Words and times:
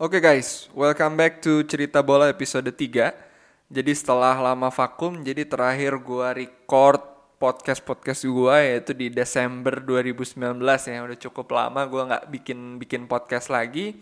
Oke 0.00 0.16
guys, 0.16 0.72
welcome 0.72 1.12
back 1.12 1.44
to 1.44 1.60
Cerita 1.68 2.00
Bola 2.00 2.32
episode 2.32 2.72
3 2.72 3.12
Jadi 3.68 3.92
setelah 3.92 4.32
lama 4.32 4.72
vakum, 4.72 5.20
jadi 5.20 5.44
terakhir 5.44 5.92
gua 6.00 6.32
record 6.32 7.04
podcast-podcast 7.36 8.24
gua 8.32 8.64
yaitu 8.64 8.96
di 8.96 9.12
Desember 9.12 9.76
2019 9.84 10.56
ya 10.88 11.04
Udah 11.04 11.18
cukup 11.20 11.52
lama 11.52 11.84
gua 11.84 12.02
nggak 12.08 12.32
bikin 12.32 12.80
bikin 12.80 13.04
podcast 13.04 13.52
lagi. 13.52 14.00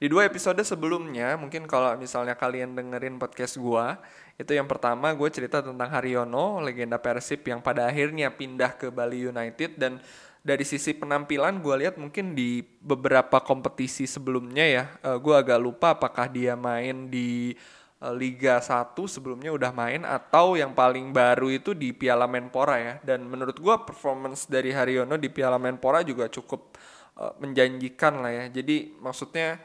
Di 0.00 0.08
dua 0.08 0.24
episode 0.24 0.64
sebelumnya, 0.64 1.36
mungkin 1.36 1.68
kalau 1.68 1.92
misalnya 2.00 2.40
kalian 2.40 2.72
dengerin 2.72 3.20
podcast 3.20 3.60
gua 3.60 4.00
Itu 4.40 4.56
yang 4.56 4.64
pertama 4.64 5.12
gue 5.12 5.28
cerita 5.28 5.60
tentang 5.60 5.92
Haryono, 5.92 6.64
legenda 6.64 6.96
Persib 6.96 7.44
yang 7.44 7.60
pada 7.60 7.84
akhirnya 7.84 8.32
pindah 8.32 8.80
ke 8.80 8.88
Bali 8.88 9.28
United 9.28 9.76
Dan 9.76 10.00
dari 10.44 10.60
sisi 10.60 10.92
penampilan 10.92 11.64
gue 11.64 11.88
lihat 11.88 11.96
mungkin 11.96 12.36
di 12.36 12.60
beberapa 12.84 13.40
kompetisi 13.40 14.04
sebelumnya 14.04 14.64
ya 14.68 14.84
uh, 15.00 15.16
gue 15.16 15.32
agak 15.32 15.56
lupa 15.56 15.96
apakah 15.96 16.28
dia 16.28 16.52
main 16.52 17.08
di 17.08 17.56
uh, 18.04 18.12
Liga 18.12 18.60
1 18.60 18.92
sebelumnya 19.08 19.48
udah 19.56 19.72
main 19.72 20.04
atau 20.04 20.52
yang 20.60 20.76
paling 20.76 21.16
baru 21.16 21.48
itu 21.48 21.72
di 21.72 21.96
Piala 21.96 22.28
Menpora 22.28 22.76
ya. 22.76 22.94
Dan 23.00 23.24
menurut 23.24 23.56
gue 23.56 23.76
performance 23.88 24.44
dari 24.44 24.76
Haryono 24.76 25.16
di 25.16 25.32
Piala 25.32 25.56
Menpora 25.56 26.04
juga 26.04 26.28
cukup 26.28 26.76
uh, 27.16 27.32
menjanjikan 27.40 28.20
lah 28.20 28.44
ya. 28.44 28.44
Jadi 28.52 29.00
maksudnya 29.00 29.56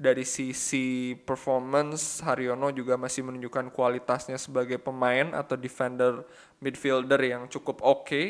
dari 0.00 0.24
sisi 0.24 1.12
performance 1.14 2.24
Haryono 2.24 2.72
juga 2.72 2.96
masih 2.96 3.28
menunjukkan 3.28 3.68
kualitasnya 3.70 4.40
sebagai 4.40 4.80
pemain 4.80 5.36
atau 5.36 5.60
defender 5.60 6.24
midfielder 6.64 7.20
yang 7.20 7.44
cukup 7.52 7.84
oke. 7.84 8.08
okay 8.08 8.26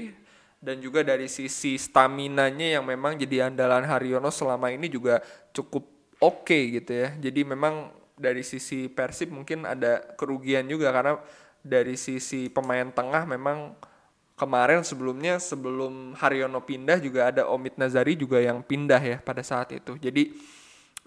dan 0.62 0.78
juga 0.78 1.02
dari 1.02 1.26
sisi 1.26 1.74
stamina-nya 1.74 2.78
yang 2.78 2.86
memang 2.86 3.18
jadi 3.18 3.50
andalan 3.50 3.82
Haryono 3.82 4.30
selama 4.30 4.70
ini 4.70 4.86
juga 4.86 5.18
cukup 5.50 5.90
oke 6.22 6.46
okay 6.46 6.78
gitu 6.78 6.94
ya. 6.94 7.10
Jadi 7.18 7.42
memang 7.42 7.90
dari 8.14 8.46
sisi 8.46 8.86
Persib 8.86 9.34
mungkin 9.34 9.66
ada 9.66 9.98
kerugian 10.14 10.70
juga 10.70 10.94
karena 10.94 11.18
dari 11.66 11.98
sisi 11.98 12.46
pemain 12.46 12.86
tengah 12.94 13.26
memang 13.26 13.74
kemarin 14.38 14.86
sebelumnya 14.86 15.42
sebelum 15.42 16.14
Haryono 16.14 16.62
pindah 16.62 17.02
juga 17.02 17.34
ada 17.34 17.50
Omid 17.50 17.74
Nazari 17.74 18.14
juga 18.14 18.38
yang 18.38 18.62
pindah 18.62 19.02
ya 19.02 19.18
pada 19.18 19.42
saat 19.42 19.74
itu. 19.74 19.98
Jadi 19.98 20.30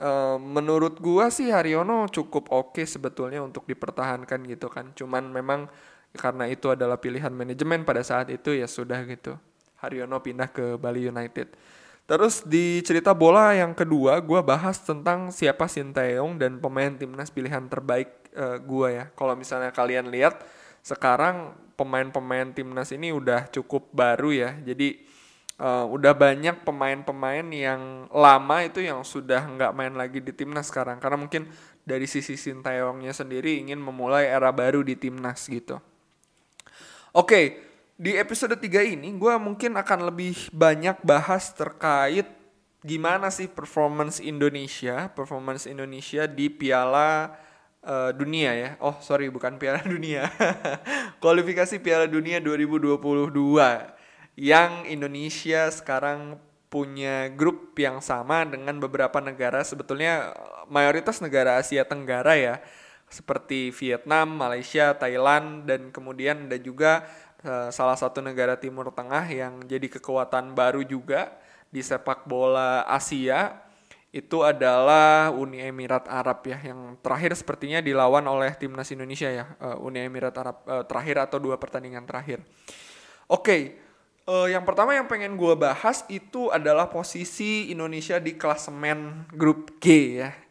uh, 0.04 0.36
menurut 0.36 1.00
gua 1.00 1.32
sih 1.32 1.48
Haryono 1.48 2.12
cukup 2.12 2.52
oke 2.52 2.76
okay 2.76 2.86
sebetulnya 2.88 3.40
untuk 3.40 3.64
dipertahankan 3.64 4.44
gitu 4.52 4.68
kan. 4.68 4.92
Cuman 4.92 5.32
memang 5.32 5.72
karena 6.16 6.50
itu 6.50 6.72
adalah 6.72 6.98
pilihan 6.98 7.30
manajemen 7.30 7.84
pada 7.84 8.02
saat 8.02 8.32
itu 8.32 8.56
ya 8.56 8.66
sudah 8.66 9.04
gitu. 9.06 9.36
Haryono 9.80 10.18
pindah 10.24 10.50
ke 10.50 10.80
Bali 10.80 11.06
United. 11.06 11.54
Terus 12.06 12.46
di 12.46 12.86
cerita 12.86 13.18
bola 13.18 13.58
yang 13.58 13.74
kedua, 13.74 14.22
gue 14.22 14.38
bahas 14.46 14.78
tentang 14.78 15.34
siapa 15.34 15.66
Sinteyong 15.66 16.38
dan 16.38 16.62
pemain 16.62 16.94
timnas 16.94 17.34
pilihan 17.34 17.66
terbaik 17.66 18.30
uh, 18.38 18.56
eh, 18.56 18.58
gue 18.62 18.88
ya. 18.94 19.06
Kalau 19.18 19.34
misalnya 19.34 19.74
kalian 19.74 20.14
lihat 20.14 20.38
sekarang 20.86 21.58
pemain-pemain 21.74 22.54
timnas 22.54 22.94
ini 22.94 23.10
udah 23.10 23.50
cukup 23.50 23.90
baru 23.90 24.30
ya. 24.30 24.54
Jadi 24.62 25.02
uh, 25.58 25.90
udah 25.90 26.14
banyak 26.14 26.62
pemain-pemain 26.62 27.50
yang 27.50 28.06
lama 28.14 28.58
itu 28.62 28.86
yang 28.86 29.02
sudah 29.02 29.42
nggak 29.42 29.74
main 29.74 29.98
lagi 29.98 30.22
di 30.22 30.30
timnas 30.30 30.70
sekarang. 30.70 31.02
Karena 31.02 31.18
mungkin 31.18 31.50
dari 31.82 32.06
sisi 32.06 32.38
Sinteyongnya 32.38 33.18
sendiri 33.18 33.58
ingin 33.66 33.82
memulai 33.82 34.30
era 34.30 34.54
baru 34.54 34.86
di 34.86 34.94
timnas 34.94 35.50
gitu. 35.50 35.82
Oke, 37.16 37.64
di 37.96 38.12
episode 38.20 38.60
3 38.60 38.92
ini 38.92 39.16
gue 39.16 39.34
mungkin 39.40 39.80
akan 39.80 40.12
lebih 40.12 40.52
banyak 40.52 41.00
bahas 41.00 41.48
terkait 41.56 42.28
gimana 42.84 43.32
sih 43.32 43.48
performance 43.48 44.20
Indonesia, 44.20 45.08
performance 45.16 45.64
Indonesia 45.64 46.28
di 46.28 46.52
Piala 46.52 47.32
uh, 47.88 48.12
Dunia 48.12 48.52
ya. 48.52 48.70
Oh, 48.84 49.00
sorry 49.00 49.32
bukan 49.32 49.56
Piala 49.56 49.80
Dunia. 49.96 50.28
Kualifikasi 51.24 51.80
Piala 51.80 52.04
Dunia 52.12 52.44
2022 52.44 53.00
yang 54.36 54.84
Indonesia 54.84 55.72
sekarang 55.72 56.36
punya 56.68 57.32
grup 57.32 57.80
yang 57.80 58.04
sama 58.04 58.44
dengan 58.44 58.76
beberapa 58.84 59.24
negara 59.24 59.64
sebetulnya 59.64 60.36
mayoritas 60.68 61.24
negara 61.24 61.64
Asia 61.64 61.88
Tenggara 61.88 62.36
ya 62.36 62.60
seperti 63.16 63.72
Vietnam, 63.72 64.36
Malaysia, 64.36 64.92
Thailand 64.92 65.64
dan 65.64 65.88
kemudian 65.96 66.52
ada 66.52 66.60
juga 66.60 67.08
uh, 67.48 67.72
salah 67.72 67.96
satu 67.96 68.20
negara 68.20 68.60
Timur 68.60 68.92
Tengah 68.92 69.24
yang 69.32 69.64
jadi 69.64 69.88
kekuatan 69.88 70.52
baru 70.52 70.84
juga 70.84 71.40
di 71.72 71.80
sepak 71.80 72.28
bola 72.28 72.84
Asia 72.84 73.64
itu 74.16 74.44
adalah 74.44 75.32
Uni 75.32 75.60
Emirat 75.60 76.08
Arab 76.08 76.44
ya 76.48 76.60
yang 76.64 76.96
terakhir 77.04 77.36
sepertinya 77.36 77.84
dilawan 77.84 78.24
oleh 78.28 78.52
timnas 78.56 78.88
Indonesia 78.92 79.28
ya 79.32 79.56
uh, 79.60 79.80
Uni 79.80 80.04
Emirat 80.04 80.36
Arab 80.36 80.58
uh, 80.68 80.84
terakhir 80.84 81.24
atau 81.32 81.40
dua 81.40 81.56
pertandingan 81.56 82.04
terakhir. 82.04 82.44
Oke, 83.28 83.44
okay, 83.44 83.62
uh, 84.28 84.48
yang 84.48 84.64
pertama 84.64 84.96
yang 84.96 85.08
pengen 85.08 85.36
gue 85.36 85.56
bahas 85.56 86.04
itu 86.08 86.48
adalah 86.52 86.88
posisi 86.88 87.72
Indonesia 87.72 88.20
di 88.20 88.40
klasemen 88.40 89.28
grup 89.36 89.80
G 89.84 90.20
ya 90.24 90.45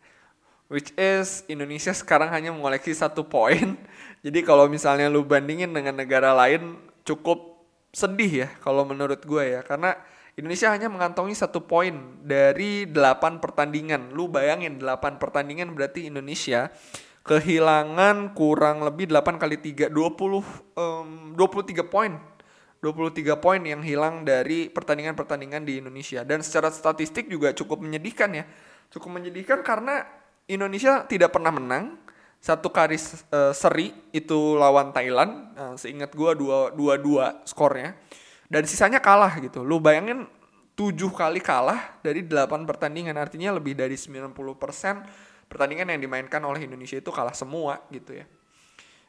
which 0.68 0.92
is 0.96 1.44
Indonesia 1.46 1.92
sekarang 1.92 2.32
hanya 2.32 2.50
mengoleksi 2.52 2.92
satu 2.96 3.26
poin. 3.26 3.76
Jadi 4.24 4.40
kalau 4.40 4.68
misalnya 4.68 5.12
lu 5.12 5.24
bandingin 5.24 5.72
dengan 5.72 5.96
negara 5.96 6.32
lain 6.32 6.80
cukup 7.04 7.60
sedih 7.94 8.46
ya 8.46 8.48
kalau 8.64 8.82
menurut 8.82 9.22
gue 9.22 9.54
ya 9.54 9.60
karena 9.62 9.94
Indonesia 10.34 10.66
hanya 10.74 10.90
mengantongi 10.90 11.30
satu 11.36 11.62
poin 11.62 12.18
dari 12.26 12.90
8 12.90 13.38
pertandingan. 13.38 14.10
Lu 14.10 14.26
bayangin 14.26 14.82
8 14.82 15.22
pertandingan 15.22 15.70
berarti 15.78 16.10
Indonesia 16.10 16.74
kehilangan 17.22 18.34
kurang 18.34 18.82
lebih 18.82 19.08
8 19.08 19.38
kali 19.38 19.62
3 19.62 19.94
20 19.94 19.94
um, 20.74 21.38
23 21.38 21.86
poin. 21.86 22.18
23 22.82 23.40
poin 23.40 23.62
yang 23.64 23.80
hilang 23.80 24.28
dari 24.28 24.68
pertandingan-pertandingan 24.68 25.64
di 25.64 25.80
Indonesia 25.80 26.20
dan 26.20 26.44
secara 26.44 26.68
statistik 26.68 27.32
juga 27.32 27.54
cukup 27.56 27.80
menyedihkan 27.80 28.28
ya. 28.34 28.44
Cukup 28.92 29.16
menyedihkan 29.16 29.64
karena 29.64 30.04
Indonesia 30.44 31.04
tidak 31.08 31.32
pernah 31.32 31.52
menang. 31.52 31.96
Satu 32.44 32.68
kali 32.68 33.00
uh, 33.00 33.56
seri 33.56 33.96
itu 34.12 34.60
lawan 34.60 34.92
Thailand. 34.92 35.56
Uh, 35.56 35.74
seingat 35.80 36.12
gue 36.12 36.30
dua 36.36 36.68
dua 36.76 36.94
dua 37.00 37.24
skornya. 37.48 37.96
Dan 38.52 38.68
sisanya 38.68 39.00
kalah 39.00 39.32
gitu. 39.40 39.64
Lu 39.64 39.80
bayangin 39.80 40.28
tujuh 40.76 41.08
kali 41.16 41.40
kalah 41.40 41.96
dari 42.04 42.20
delapan 42.20 42.68
pertandingan. 42.68 43.16
Artinya 43.16 43.56
lebih 43.56 43.72
dari 43.72 43.96
90% 43.96 44.36
pertandingan 45.48 45.88
yang 45.96 46.00
dimainkan 46.02 46.42
oleh 46.44 46.68
Indonesia 46.68 47.00
itu 47.00 47.08
kalah 47.08 47.32
semua 47.32 47.80
gitu 47.88 48.12
ya. 48.12 48.28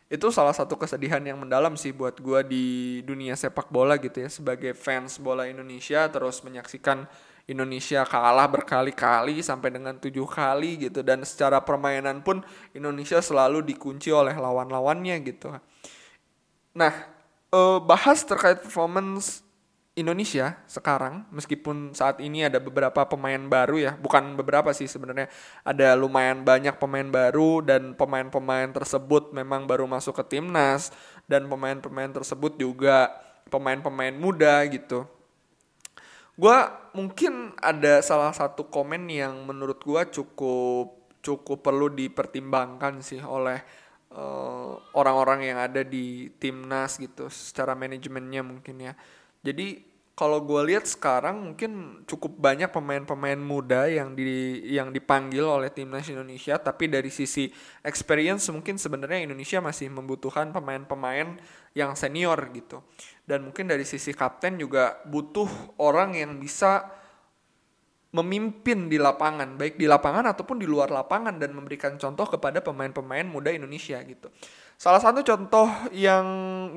Itu 0.06 0.29
salah 0.29 0.53
satu 0.53 0.78
kesedihan 0.78 1.19
yang 1.19 1.41
mendalam 1.41 1.74
sih 1.75 1.90
buat 1.90 2.16
gue 2.22 2.40
di 2.45 2.66
dunia 3.03 3.35
sepak 3.35 3.68
bola 3.68 4.00
gitu 4.00 4.24
ya. 4.24 4.29
Sebagai 4.31 4.72
fans 4.72 5.19
bola 5.19 5.50
Indonesia 5.50 6.07
terus 6.07 6.40
menyaksikan 6.45 7.03
Indonesia 7.45 8.01
kalah 8.09 8.50
berkali-kali 8.50 9.45
sampai 9.45 9.69
dengan 9.69 9.94
tujuh 10.01 10.25
kali 10.25 10.89
gitu. 10.89 11.06
Dan 11.06 11.22
secara 11.22 11.61
permainan 11.61 12.25
pun 12.25 12.41
Indonesia 12.73 13.22
selalu 13.22 13.61
dikunci 13.61 14.09
oleh 14.09 14.33
lawan-lawannya 14.33 15.16
gitu. 15.22 15.53
Nah, 16.73 16.94
eh, 17.53 17.79
bahas 17.85 18.25
terkait 18.25 18.66
performance 18.66 19.45
Indonesia 19.95 20.59
sekarang 20.67 21.23
meskipun 21.31 21.95
saat 21.95 22.19
ini 22.19 22.44
ada 22.44 22.59
beberapa 22.59 23.07
pemain 23.07 23.39
baru 23.39 23.79
ya. 23.79 23.94
Bukan 23.95 24.35
beberapa 24.35 24.73
sih 24.75 24.89
sebenarnya. 24.89 25.31
Ada 25.63 25.95
lumayan 25.95 26.44
banyak 26.44 26.75
pemain 26.81 27.07
baru 27.07 27.63
dan 27.63 27.95
pemain-pemain 27.95 28.73
tersebut 28.75 29.31
memang 29.31 29.69
baru 29.69 29.88
masuk 29.88 30.17
ke 30.19 30.35
timnas. 30.35 30.91
Dan 31.29 31.47
pemain-pemain 31.47 32.12
tersebut 32.12 32.57
juga 32.57 33.13
pemain-pemain 33.53 34.13
muda 34.17 34.66
gitu 34.67 35.06
gue 36.35 36.57
mungkin 36.96 37.56
ada 37.63 38.03
salah 38.03 38.35
satu 38.35 38.68
komen 38.68 39.07
yang 39.07 39.47
menurut 39.47 39.79
gue 39.79 40.01
cukup 40.22 41.07
cukup 41.23 41.63
perlu 41.65 41.89
dipertimbangkan 41.89 43.01
sih 43.01 43.24
oleh 43.24 43.63
uh, 44.13 44.77
orang-orang 44.94 45.50
yang 45.50 45.57
ada 45.57 45.81
di 45.81 46.30
timnas 46.38 47.01
gitu 47.01 47.31
secara 47.33 47.74
manajemennya 47.74 48.45
mungkin 48.45 48.75
ya. 48.77 48.94
Jadi 49.42 49.95
kalau 50.15 50.39
gue 50.48 50.71
lihat 50.71 50.88
sekarang 50.88 51.51
mungkin 51.51 52.01
cukup 52.07 52.39
banyak 52.39 52.71
pemain-pemain 52.71 53.36
muda 53.36 53.92
yang 53.92 54.15
di 54.15 54.63
yang 54.71 54.95
dipanggil 54.95 55.44
oleh 55.44 55.68
timnas 55.68 56.07
Indonesia 56.07 56.56
tapi 56.56 56.88
dari 56.88 57.12
sisi 57.12 57.51
experience 57.83 58.48
mungkin 58.48 58.80
sebenarnya 58.80 59.27
Indonesia 59.27 59.59
masih 59.59 59.92
membutuhkan 59.92 60.56
pemain-pemain 60.56 61.36
yang 61.75 61.92
senior 62.00 62.39
gitu 62.56 62.80
dan 63.25 63.45
mungkin 63.45 63.66
dari 63.66 63.86
sisi 63.86 64.13
kapten 64.13 64.62
juga 64.62 65.01
butuh 65.06 65.77
orang 65.81 66.13
yang 66.18 66.38
bisa 66.38 66.86
memimpin 68.16 68.88
di 68.88 68.95
lapangan 68.95 69.60
baik 69.60 69.75
di 69.75 69.92
lapangan 69.92 70.31
ataupun 70.31 70.56
di 70.56 70.63
luar 70.63 70.88
lapangan 70.88 71.36
dan 71.36 71.51
memberikan 71.51 72.00
contoh 72.00 72.24
kepada 72.24 72.63
pemain-pemain 72.63 73.27
muda 73.27 73.51
Indonesia 73.51 74.00
gitu 74.07 74.31
salah 74.80 75.04
satu 75.04 75.19
contoh 75.19 75.68
yang 75.92 76.24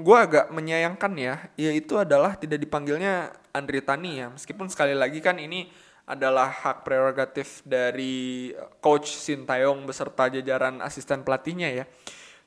gue 0.02 0.18
agak 0.18 0.50
menyayangkan 0.50 1.12
ya 1.14 1.34
yaitu 1.54 1.94
adalah 1.94 2.34
tidak 2.34 2.58
dipanggilnya 2.58 3.30
Andri 3.54 3.78
Tani 3.78 4.18
ya 4.18 4.26
meskipun 4.34 4.66
sekali 4.66 4.98
lagi 4.98 5.22
kan 5.22 5.38
ini 5.38 5.70
adalah 6.08 6.48
hak 6.48 6.88
prerogatif 6.88 7.60
dari 7.68 8.56
coach 8.80 9.12
Sintayong 9.12 9.84
beserta 9.84 10.32
jajaran 10.32 10.80
asisten 10.80 11.20
pelatihnya 11.20 11.68
ya. 11.68 11.84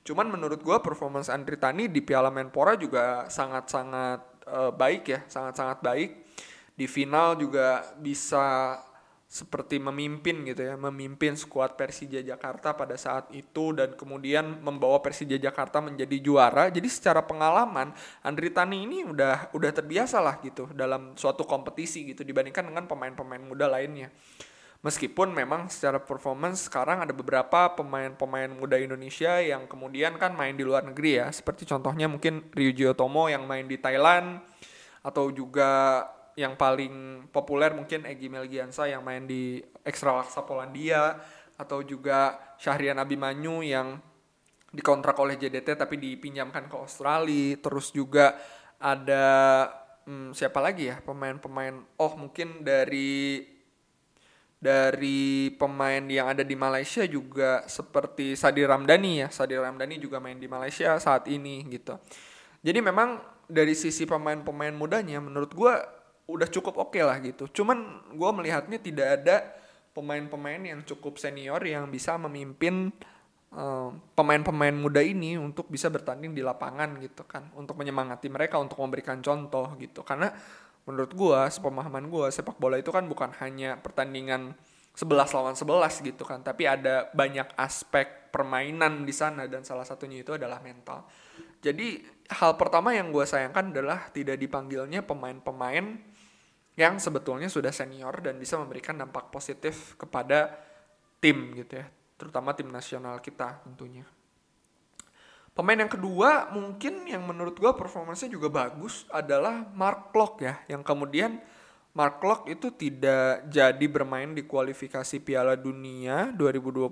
Cuman 0.01 0.33
menurut 0.33 0.59
gue 0.65 0.77
performance 0.81 1.29
Andri 1.29 1.57
Tani 1.61 1.85
di 1.85 2.01
Piala 2.01 2.33
Menpora 2.33 2.73
juga 2.73 3.29
sangat-sangat 3.29 4.19
uh, 4.49 4.71
baik 4.73 5.03
ya, 5.05 5.19
sangat-sangat 5.29 5.77
baik. 5.85 6.09
Di 6.73 6.89
final 6.89 7.37
juga 7.37 7.85
bisa 8.01 8.77
seperti 9.31 9.79
memimpin 9.79 10.43
gitu 10.43 10.59
ya, 10.59 10.75
memimpin 10.75 11.39
skuad 11.39 11.79
Persija 11.79 12.19
Jakarta 12.19 12.75
pada 12.75 12.99
saat 12.99 13.31
itu 13.31 13.71
dan 13.71 13.95
kemudian 13.95 14.59
membawa 14.59 14.99
Persija 14.99 15.39
Jakarta 15.39 15.79
menjadi 15.79 16.19
juara. 16.19 16.67
Jadi 16.67 16.91
secara 16.91 17.23
pengalaman 17.23 17.95
Andri 18.27 18.51
Tani 18.51 18.83
ini 18.83 19.07
udah 19.07 19.55
udah 19.55 19.71
terbiasa 19.71 20.19
lah 20.19 20.35
gitu 20.43 20.67
dalam 20.75 21.15
suatu 21.15 21.47
kompetisi 21.47 22.11
gitu 22.11 22.27
dibandingkan 22.27 22.67
dengan 22.67 22.83
pemain-pemain 22.91 23.39
muda 23.39 23.71
lainnya. 23.71 24.11
Meskipun 24.81 25.29
memang 25.29 25.69
secara 25.69 26.01
performance 26.01 26.65
sekarang 26.65 27.05
ada 27.05 27.13
beberapa 27.13 27.69
pemain-pemain 27.77 28.49
muda 28.49 28.81
Indonesia 28.81 29.37
yang 29.37 29.69
kemudian 29.69 30.17
kan 30.17 30.33
main 30.33 30.57
di 30.57 30.65
luar 30.65 30.81
negeri 30.81 31.21
ya, 31.21 31.29
seperti 31.29 31.69
contohnya 31.69 32.09
mungkin 32.09 32.49
Ryuji 32.49 32.89
Otomo 32.89 33.29
yang 33.29 33.45
main 33.45 33.69
di 33.69 33.77
Thailand 33.77 34.41
atau 35.05 35.29
juga 35.29 36.01
yang 36.33 36.57
paling 36.57 37.27
populer 37.29 37.77
mungkin 37.77 38.09
Egi 38.09 38.25
Melgiansa 38.31 38.89
yang 38.89 39.05
main 39.05 39.29
di 39.29 39.61
Ekstra 39.85 40.17
Laksa 40.17 40.41
Polandia 40.49 41.19
atau 41.61 41.85
juga 41.85 42.41
Syahrian 42.57 42.97
Abimanyu 42.97 43.61
yang 43.61 44.01
dikontrak 44.73 45.13
oleh 45.19 45.35
JDT 45.35 45.77
tapi 45.77 46.01
dipinjamkan 46.01 46.65
ke 46.65 46.75
Australia. 46.79 47.59
Terus 47.59 47.93
juga 47.93 48.33
ada 48.81 49.25
hmm, 50.09 50.33
siapa 50.33 50.57
lagi 50.57 50.89
ya 50.89 50.97
pemain-pemain 51.03 51.75
oh 52.01 52.13
mungkin 52.17 52.65
dari 52.65 53.43
dari 54.61 55.49
pemain 55.57 56.05
yang 56.05 56.29
ada 56.29 56.45
di 56.45 56.53
Malaysia 56.53 57.01
juga 57.09 57.65
seperti 57.65 58.37
Sadi 58.37 58.61
Ramdhani 58.61 59.25
ya 59.25 59.27
Sadi 59.33 59.57
Ramdhani 59.57 59.97
juga 59.97 60.21
main 60.21 60.37
di 60.37 60.45
Malaysia 60.45 60.95
saat 61.01 61.25
ini 61.25 61.65
gitu 61.65 61.97
jadi 62.61 62.77
memang 62.77 63.17
dari 63.49 63.73
sisi 63.73 64.07
pemain-pemain 64.07 64.71
mudanya 64.71 65.19
menurut 65.19 65.51
gue 65.51 65.73
udah 66.31 66.47
cukup 66.47 66.79
oke 66.79 66.95
okay 66.95 67.03
lah 67.03 67.19
gitu. 67.19 67.51
Cuman 67.51 68.07
gue 68.15 68.31
melihatnya 68.31 68.79
tidak 68.79 69.07
ada 69.21 69.35
pemain-pemain 69.91 70.63
yang 70.63 70.79
cukup 70.87 71.19
senior 71.19 71.59
yang 71.67 71.91
bisa 71.91 72.15
memimpin 72.15 72.95
pemain 73.51 73.99
pemain-pemain 74.15 74.71
muda 74.71 75.03
ini 75.03 75.35
untuk 75.35 75.67
bisa 75.67 75.91
bertanding 75.91 76.31
di 76.31 76.39
lapangan 76.39 76.95
gitu 77.03 77.27
kan, 77.27 77.51
untuk 77.59 77.75
menyemangati 77.75 78.31
mereka 78.31 78.55
untuk 78.55 78.79
memberikan 78.79 79.19
contoh 79.19 79.75
gitu. 79.75 80.07
Karena 80.07 80.31
menurut 80.85 81.13
gue, 81.13 81.39
sepemahaman 81.49 82.09
gue, 82.09 82.27
sepak 82.33 82.57
bola 82.57 82.77
itu 82.81 82.89
kan 82.89 83.05
bukan 83.05 83.31
hanya 83.41 83.77
pertandingan 83.77 84.57
11 84.91 85.35
lawan 85.37 85.55
11 85.55 86.03
gitu 86.03 86.23
kan, 86.27 86.43
tapi 86.43 86.67
ada 86.67 87.07
banyak 87.15 87.47
aspek 87.55 88.31
permainan 88.33 89.07
di 89.07 89.13
sana 89.15 89.47
dan 89.47 89.63
salah 89.63 89.87
satunya 89.87 90.23
itu 90.23 90.35
adalah 90.35 90.59
mental. 90.59 91.07
Jadi 91.61 92.01
hal 92.33 92.57
pertama 92.57 92.91
yang 92.91 93.13
gue 93.13 93.23
sayangkan 93.23 93.69
adalah 93.71 94.09
tidak 94.09 94.41
dipanggilnya 94.41 95.05
pemain-pemain 95.05 96.01
yang 96.79 96.97
sebetulnya 96.97 97.51
sudah 97.51 97.69
senior 97.69 98.23
dan 98.23 98.39
bisa 98.39 98.57
memberikan 98.57 98.97
dampak 98.97 99.29
positif 99.29 99.93
kepada 99.99 100.59
tim 101.21 101.53
gitu 101.53 101.77
ya, 101.79 101.85
terutama 102.17 102.55
tim 102.57 102.67
nasional 102.71 103.21
kita 103.21 103.61
tentunya. 103.63 104.07
Pemain 105.51 105.75
yang 105.75 105.91
kedua 105.91 106.47
mungkin 106.55 107.03
yang 107.03 107.27
menurut 107.27 107.59
gue 107.59 107.71
performanya 107.75 108.27
juga 108.31 108.47
bagus 108.47 109.03
adalah 109.11 109.67
Mark 109.75 110.15
Klok 110.15 110.39
ya, 110.39 110.63
yang 110.71 110.79
kemudian 110.79 111.43
Mark 111.91 112.23
Klok 112.23 112.47
itu 112.47 112.71
tidak 112.71 113.51
jadi 113.51 113.85
bermain 113.91 114.31
di 114.31 114.47
kualifikasi 114.47 115.19
Piala 115.19 115.59
Dunia 115.59 116.31
2022 116.31 116.87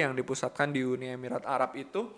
yang 0.00 0.16
dipusatkan 0.16 0.72
di 0.72 0.80
Uni 0.80 1.12
Emirat 1.12 1.44
Arab 1.44 1.76
itu 1.76 2.08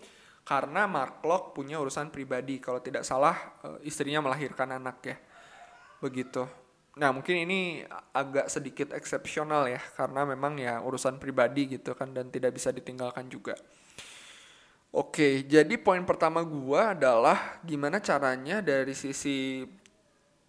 karena 0.47 0.87
Mark 0.87 1.19
Klok 1.19 1.51
punya 1.51 1.83
urusan 1.83 2.15
pribadi. 2.15 2.63
Kalau 2.63 2.79
tidak 2.79 3.03
salah 3.03 3.35
eh, 3.67 3.91
istrinya 3.91 4.23
melahirkan 4.23 4.71
anak 4.71 5.03
ya. 5.03 5.17
Begitu. 5.99 6.47
Nah 6.95 7.11
mungkin 7.11 7.43
ini 7.43 7.83
agak 8.15 8.47
sedikit 8.47 8.95
eksepsional 8.95 9.67
ya 9.67 9.83
karena 9.99 10.23
memang 10.23 10.63
ya 10.63 10.79
urusan 10.79 11.19
pribadi 11.19 11.75
gitu 11.75 11.99
kan 11.99 12.15
dan 12.15 12.31
tidak 12.31 12.55
bisa 12.55 12.71
ditinggalkan 12.71 13.27
juga. 13.27 13.59
Oke, 14.93 15.41
jadi 15.49 15.81
poin 15.81 16.05
pertama 16.05 16.45
gua 16.45 16.93
adalah 16.93 17.57
gimana 17.65 17.97
caranya 17.97 18.61
dari 18.61 18.93
sisi 18.93 19.65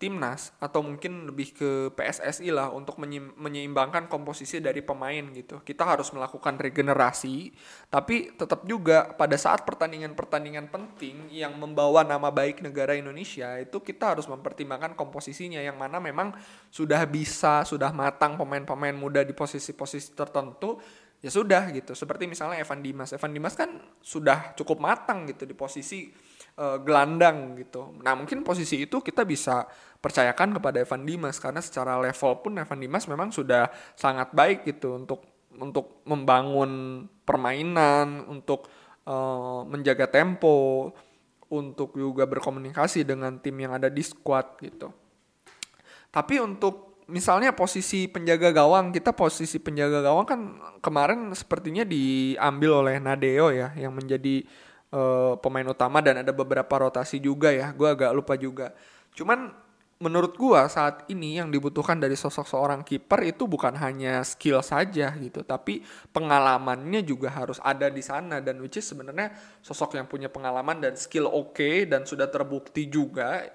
timnas 0.03 0.51
atau 0.59 0.83
mungkin 0.83 1.31
lebih 1.31 1.55
ke 1.55 1.71
PSSI 1.95 2.51
lah 2.51 2.67
untuk 2.75 2.99
menyeimbangkan 3.39 4.11
komposisi 4.11 4.59
dari 4.59 4.83
pemain 4.83 5.31
gitu. 5.31 5.63
Kita 5.63 5.87
harus 5.87 6.11
melakukan 6.11 6.59
regenerasi, 6.59 7.55
tapi 7.87 8.35
tetap 8.35 8.67
juga 8.67 9.15
pada 9.15 9.39
saat 9.39 9.63
pertandingan-pertandingan 9.63 10.67
penting 10.67 11.31
yang 11.31 11.55
membawa 11.55 12.03
nama 12.03 12.27
baik 12.27 12.59
negara 12.59 12.99
Indonesia 12.99 13.55
itu 13.55 13.79
kita 13.79 14.19
harus 14.19 14.27
mempertimbangkan 14.27 14.91
komposisinya 14.99 15.63
yang 15.63 15.79
mana 15.79 16.03
memang 16.03 16.35
sudah 16.67 16.99
bisa, 17.07 17.63
sudah 17.63 17.95
matang 17.95 18.35
pemain-pemain 18.35 18.91
muda 18.91 19.23
di 19.23 19.31
posisi-posisi 19.31 20.11
tertentu 20.11 20.83
ya 21.23 21.31
sudah 21.31 21.71
gitu. 21.71 21.95
Seperti 21.95 22.27
misalnya 22.27 22.59
Evan 22.59 22.83
Dimas. 22.83 23.15
Evan 23.15 23.31
Dimas 23.31 23.55
kan 23.55 23.79
sudah 24.03 24.51
cukup 24.59 24.83
matang 24.83 25.23
gitu 25.31 25.47
di 25.47 25.55
posisi 25.55 26.11
uh, 26.57 26.77
gelandang 26.81 27.57
gitu. 27.57 27.93
Nah 28.01 28.13
mungkin 28.17 28.41
posisi 28.45 28.85
itu 28.85 28.99
kita 28.99 29.25
bisa 29.25 29.65
percayakan 30.03 30.59
kepada 30.59 30.83
Evan 30.83 31.07
Dimas 31.07 31.39
karena 31.39 31.63
secara 31.63 31.95
level 31.95 32.31
pun 32.43 32.53
Evan 32.59 32.79
Dimas 32.79 33.07
memang 33.07 33.31
sudah 33.31 33.71
sangat 33.95 34.35
baik 34.35 34.67
gitu 34.67 34.99
untuk 34.99 35.23
untuk 35.53 36.01
membangun 36.09 37.05
permainan, 37.23 38.25
untuk 38.25 38.65
uh, 39.05 39.61
menjaga 39.69 40.09
tempo, 40.09 40.89
untuk 41.53 41.93
juga 41.93 42.25
berkomunikasi 42.25 43.05
dengan 43.05 43.37
tim 43.37 43.53
yang 43.61 43.77
ada 43.77 43.87
di 43.87 44.01
squad 44.01 44.57
gitu. 44.59 44.89
Tapi 46.09 46.41
untuk 46.41 46.93
misalnya 47.09 47.51
posisi 47.53 48.07
penjaga 48.07 48.55
gawang 48.55 48.95
kita 48.95 49.11
posisi 49.11 49.59
penjaga 49.59 49.99
gawang 50.01 50.25
kan 50.25 50.39
kemarin 50.79 51.29
sepertinya 51.35 51.83
diambil 51.83 52.85
oleh 52.85 52.95
Nadeo 52.97 53.51
ya 53.51 53.75
yang 53.75 53.91
menjadi 53.91 54.45
uh, 54.93 55.33
pemain 55.41 55.65
utama 55.65 55.99
dan 55.99 56.21
ada 56.21 56.29
beberapa 56.29 56.71
rotasi 56.77 57.17
juga 57.17 57.49
ya. 57.49 57.73
Gue 57.73 57.89
agak 57.89 58.13
lupa 58.13 58.37
juga. 58.37 58.71
Cuman 59.17 59.49
menurut 60.03 60.35
gue 60.35 60.61
saat 60.67 61.07
ini 61.07 61.39
yang 61.39 61.47
dibutuhkan 61.47 61.95
dari 61.95 62.19
sosok 62.19 62.43
seorang 62.43 62.83
kiper 62.83 63.23
itu 63.23 63.47
bukan 63.47 63.71
hanya 63.79 64.19
skill 64.27 64.59
saja 64.59 65.15
gitu, 65.15 65.47
tapi 65.47 65.79
pengalamannya 66.11 67.07
juga 67.07 67.31
harus 67.31 67.57
ada 67.63 67.87
di 67.87 68.03
sana 68.03 68.43
dan 68.43 68.59
which 68.59 68.75
is 68.75 68.85
sebenarnya 68.85 69.31
sosok 69.63 69.95
yang 69.95 70.05
punya 70.05 70.27
pengalaman 70.27 70.83
dan 70.83 70.99
skill 70.99 71.31
oke 71.31 71.55
okay, 71.55 71.75
dan 71.87 72.03
sudah 72.03 72.27
terbukti 72.27 72.91
juga 72.91 73.47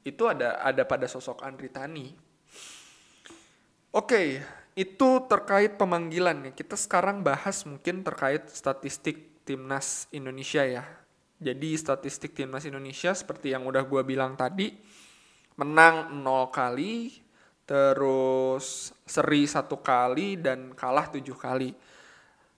itu 0.00 0.24
ada 0.24 0.56
ada 0.64 0.82
pada 0.88 1.04
sosok 1.04 1.44
Andri 1.44 1.68
Tani. 1.68 2.08
Oke, 3.90 4.06
okay, 4.06 4.26
itu 4.78 5.08
terkait 5.26 5.74
pemanggilan 5.76 6.48
ya. 6.48 6.52
Kita 6.54 6.78
sekarang 6.78 7.20
bahas 7.26 7.66
mungkin 7.66 8.06
terkait 8.06 8.48
statistik 8.48 9.29
timnas 9.50 10.06
Indonesia 10.14 10.62
ya. 10.62 10.86
Jadi 11.42 11.74
statistik 11.74 12.38
timnas 12.38 12.62
Indonesia 12.62 13.10
seperti 13.10 13.50
yang 13.50 13.66
udah 13.66 13.82
gue 13.82 14.06
bilang 14.06 14.38
tadi, 14.38 14.70
menang 15.58 16.22
0 16.22 16.54
kali, 16.54 17.18
terus 17.66 18.94
seri 19.02 19.50
satu 19.50 19.82
kali 19.82 20.38
dan 20.38 20.70
kalah 20.78 21.10
tujuh 21.10 21.34
kali. 21.34 21.74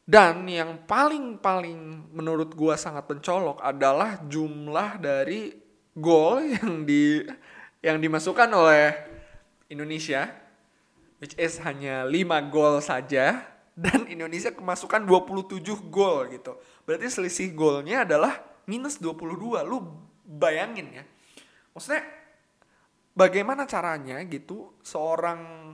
Dan 0.05 0.45
yang 0.51 0.85
paling-paling 0.85 2.13
menurut 2.13 2.53
gue 2.53 2.75
sangat 2.77 3.09
mencolok 3.09 3.63
adalah 3.65 4.21
jumlah 4.29 5.01
dari 5.01 5.57
gol 5.97 6.45
yang 6.45 6.85
di 6.85 7.23
yang 7.81 8.03
dimasukkan 8.03 8.51
oleh 8.51 8.93
Indonesia, 9.71 10.27
which 11.23 11.39
is 11.39 11.57
hanya 11.63 12.05
5 12.05 12.53
gol 12.53 12.83
saja 12.83 13.52
dan 13.73 14.05
Indonesia 14.05 14.53
kemasukan 14.53 15.09
27 15.09 15.65
gol 15.89 16.29
gitu. 16.33 16.61
Berarti 16.85 17.09
selisih 17.09 17.57
golnya 17.57 18.05
adalah 18.05 18.45
minus 18.69 19.01
22. 19.01 19.65
Lu 19.65 19.79
bayangin 20.25 21.03
ya. 21.03 21.05
Maksudnya 21.73 22.05
bagaimana 23.17 23.65
caranya 23.65 24.21
gitu 24.29 24.77
seorang 24.85 25.73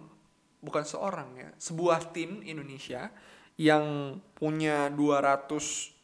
bukan 0.59 0.85
seorang 0.87 1.29
ya, 1.39 1.51
sebuah 1.59 2.11
tim 2.15 2.43
Indonesia 2.43 3.11
yang 3.59 4.19
punya 4.39 4.91
270 4.95 5.99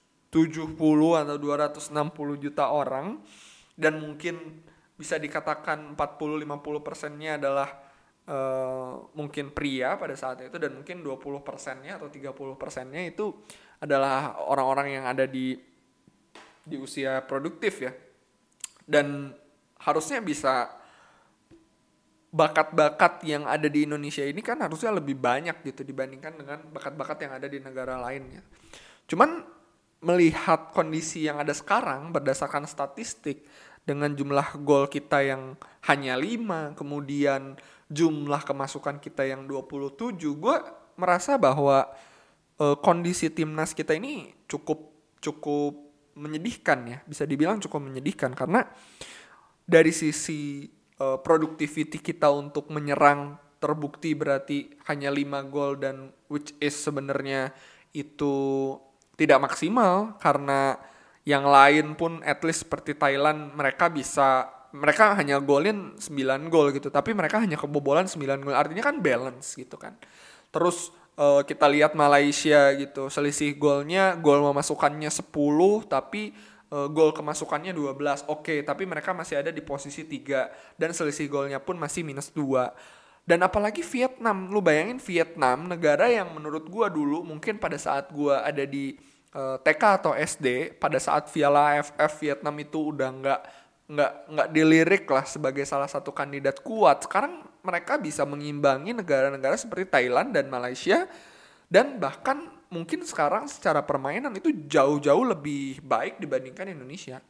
atau 1.15 1.37
260 1.39 2.43
juta 2.43 2.65
orang 2.71 3.23
dan 3.79 3.99
mungkin 4.03 4.63
bisa 4.95 5.19
dikatakan 5.19 5.95
40-50 5.99 6.87
persennya 6.87 7.39
adalah 7.39 7.84
uh, 8.29 9.05
mungkin 9.17 9.53
pria 9.53 9.97
pada 9.97 10.17
saat 10.17 10.45
itu 10.45 10.57
dan 10.57 10.77
mungkin 10.81 11.05
20 11.05 11.45
persennya 11.45 12.01
atau 12.01 12.09
30 12.09 12.33
persennya 12.61 13.03
itu 13.05 13.33
adalah 13.81 14.41
orang-orang 14.49 15.01
yang 15.01 15.05
ada 15.05 15.29
di 15.29 15.57
di 16.65 16.77
usia 16.81 17.21
produktif 17.25 17.85
ya 17.85 17.93
dan 18.89 19.33
harusnya 19.85 20.25
bisa 20.25 20.73
bakat-bakat 22.35 23.23
yang 23.23 23.47
ada 23.47 23.71
di 23.71 23.87
Indonesia 23.87 24.27
ini 24.27 24.43
kan 24.43 24.59
harusnya 24.59 24.91
lebih 24.91 25.15
banyak 25.15 25.63
gitu 25.63 25.87
dibandingkan 25.87 26.35
dengan 26.35 26.59
bakat-bakat 26.73 27.29
yang 27.29 27.33
ada 27.39 27.47
di 27.47 27.63
negara 27.63 27.95
lainnya. 28.01 28.43
Cuman 29.07 29.45
melihat 30.03 30.75
kondisi 30.75 31.31
yang 31.31 31.39
ada 31.39 31.55
sekarang 31.55 32.11
berdasarkan 32.11 32.67
statistik 32.67 33.47
dengan 33.87 34.13
jumlah 34.17 34.61
gol 34.67 34.91
kita 34.91 35.23
yang 35.23 35.55
hanya 35.87 36.19
5, 36.19 36.75
kemudian 36.75 37.55
jumlah 37.91 38.43
kemasukan 38.45 39.01
kita 39.01 39.29
yang 39.29 39.45
27, 39.45 40.17
gue 40.17 40.57
merasa 40.97 41.37
bahwa 41.37 41.91
uh, 42.59 42.77
kondisi 42.81 43.29
timnas 43.29 43.75
kita 43.75 43.97
ini 43.99 44.33
cukup 44.49 44.93
cukup 45.21 45.75
menyedihkan 46.15 46.79
ya, 46.87 46.99
bisa 47.05 47.27
dibilang 47.27 47.59
cukup 47.59 47.83
menyedihkan 47.83 48.33
karena 48.33 48.65
dari 49.65 49.91
sisi 49.91 50.69
uh, 51.01 51.19
productivity 51.19 51.99
kita 51.99 52.31
untuk 52.31 52.71
menyerang 52.71 53.41
terbukti 53.59 54.13
berarti 54.13 54.77
hanya 54.93 55.09
5 55.09 55.53
gol 55.53 55.81
dan 55.81 56.13
which 56.29 56.53
is 56.61 56.77
sebenarnya 56.77 57.49
itu 57.97 58.77
tidak 59.17 59.49
maksimal 59.49 60.21
karena 60.21 60.77
yang 61.25 61.49
lain 61.49 61.97
pun 61.97 62.21
at 62.21 62.45
least 62.45 62.69
seperti 62.69 62.93
Thailand 62.93 63.57
mereka 63.57 63.89
bisa 63.89 64.53
mereka 64.75 65.15
hanya 65.15 65.39
golin 65.39 65.95
9 65.97 66.51
gol 66.51 66.75
gitu 66.75 66.91
tapi 66.91 67.15
mereka 67.15 67.39
hanya 67.39 67.55
kebobolan 67.55 68.11
9 68.11 68.43
gol. 68.43 68.55
Artinya 68.55 68.83
kan 68.83 68.99
balance 68.99 69.55
gitu 69.55 69.79
kan. 69.79 69.95
Terus 70.51 70.91
uh, 71.19 71.43
kita 71.47 71.67
lihat 71.71 71.95
Malaysia 71.95 72.75
gitu 72.75 73.07
selisih 73.11 73.55
golnya 73.55 74.19
gol 74.19 74.43
memasukkannya 74.43 75.11
10 75.11 75.31
tapi 75.87 76.35
uh, 76.75 76.91
gol 76.91 77.15
kemasukannya 77.15 77.75
12 77.75 78.27
oke 78.27 78.43
okay, 78.43 78.59
tapi 78.67 78.87
mereka 78.87 79.15
masih 79.15 79.41
ada 79.41 79.51
di 79.55 79.63
posisi 79.63 80.03
3 80.07 80.79
dan 80.79 80.91
selisih 80.91 81.31
golnya 81.31 81.63
pun 81.63 81.79
masih 81.79 82.03
minus 82.03 82.31
2 82.35 82.45
dan 83.25 83.41
apalagi 83.41 83.81
Vietnam 83.81 84.53
lu 84.53 84.61
bayangin 84.61 85.01
Vietnam 85.01 85.65
negara 85.65 86.13
yang 86.13 86.29
menurut 86.37 86.69
gua 86.69 86.93
dulu 86.93 87.25
mungkin 87.25 87.57
pada 87.57 87.81
saat 87.81 88.13
gua 88.13 88.45
ada 88.45 88.69
di 88.69 89.01
eh, 89.33 89.57
TK 89.65 89.83
atau 90.05 90.13
SD 90.13 90.77
pada 90.77 91.01
saat 91.01 91.33
Piala 91.33 91.81
AFF 91.81 92.21
Vietnam 92.21 92.53
itu 92.61 92.93
udah 92.93 93.09
nggak 93.09 93.41
nggak 93.85 94.13
nggak 94.33 94.49
dilirik 94.49 95.05
lah 95.09 95.29
sebagai 95.29 95.69
salah 95.69 95.89
satu 95.89 96.09
kandidat 96.09 96.65
kuat 96.65 97.05
sekarang 97.05 97.45
mereka 97.61 98.01
bisa 98.01 98.25
mengimbangi 98.25 98.97
negara-negara 98.97 99.61
seperti 99.61 99.93
Thailand 99.93 100.33
dan 100.33 100.49
Malaysia 100.49 101.05
dan 101.69 102.01
bahkan 102.01 102.55
mungkin 102.75 103.07
sekarang 103.07 103.47
secara 103.47 103.87
permainan 103.87 104.35
itu 104.35 104.51
jauh-jauh 104.67 105.23
lebih 105.23 105.79
baik 105.85 106.19
dibandingkan 106.19 106.75
Indonesia. 106.75 107.23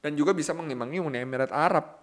Dan 0.00 0.16
juga 0.16 0.32
bisa 0.32 0.56
mengimbangi 0.56 1.02
Uni 1.02 1.18
Emirat 1.20 1.52
Arab. 1.52 2.00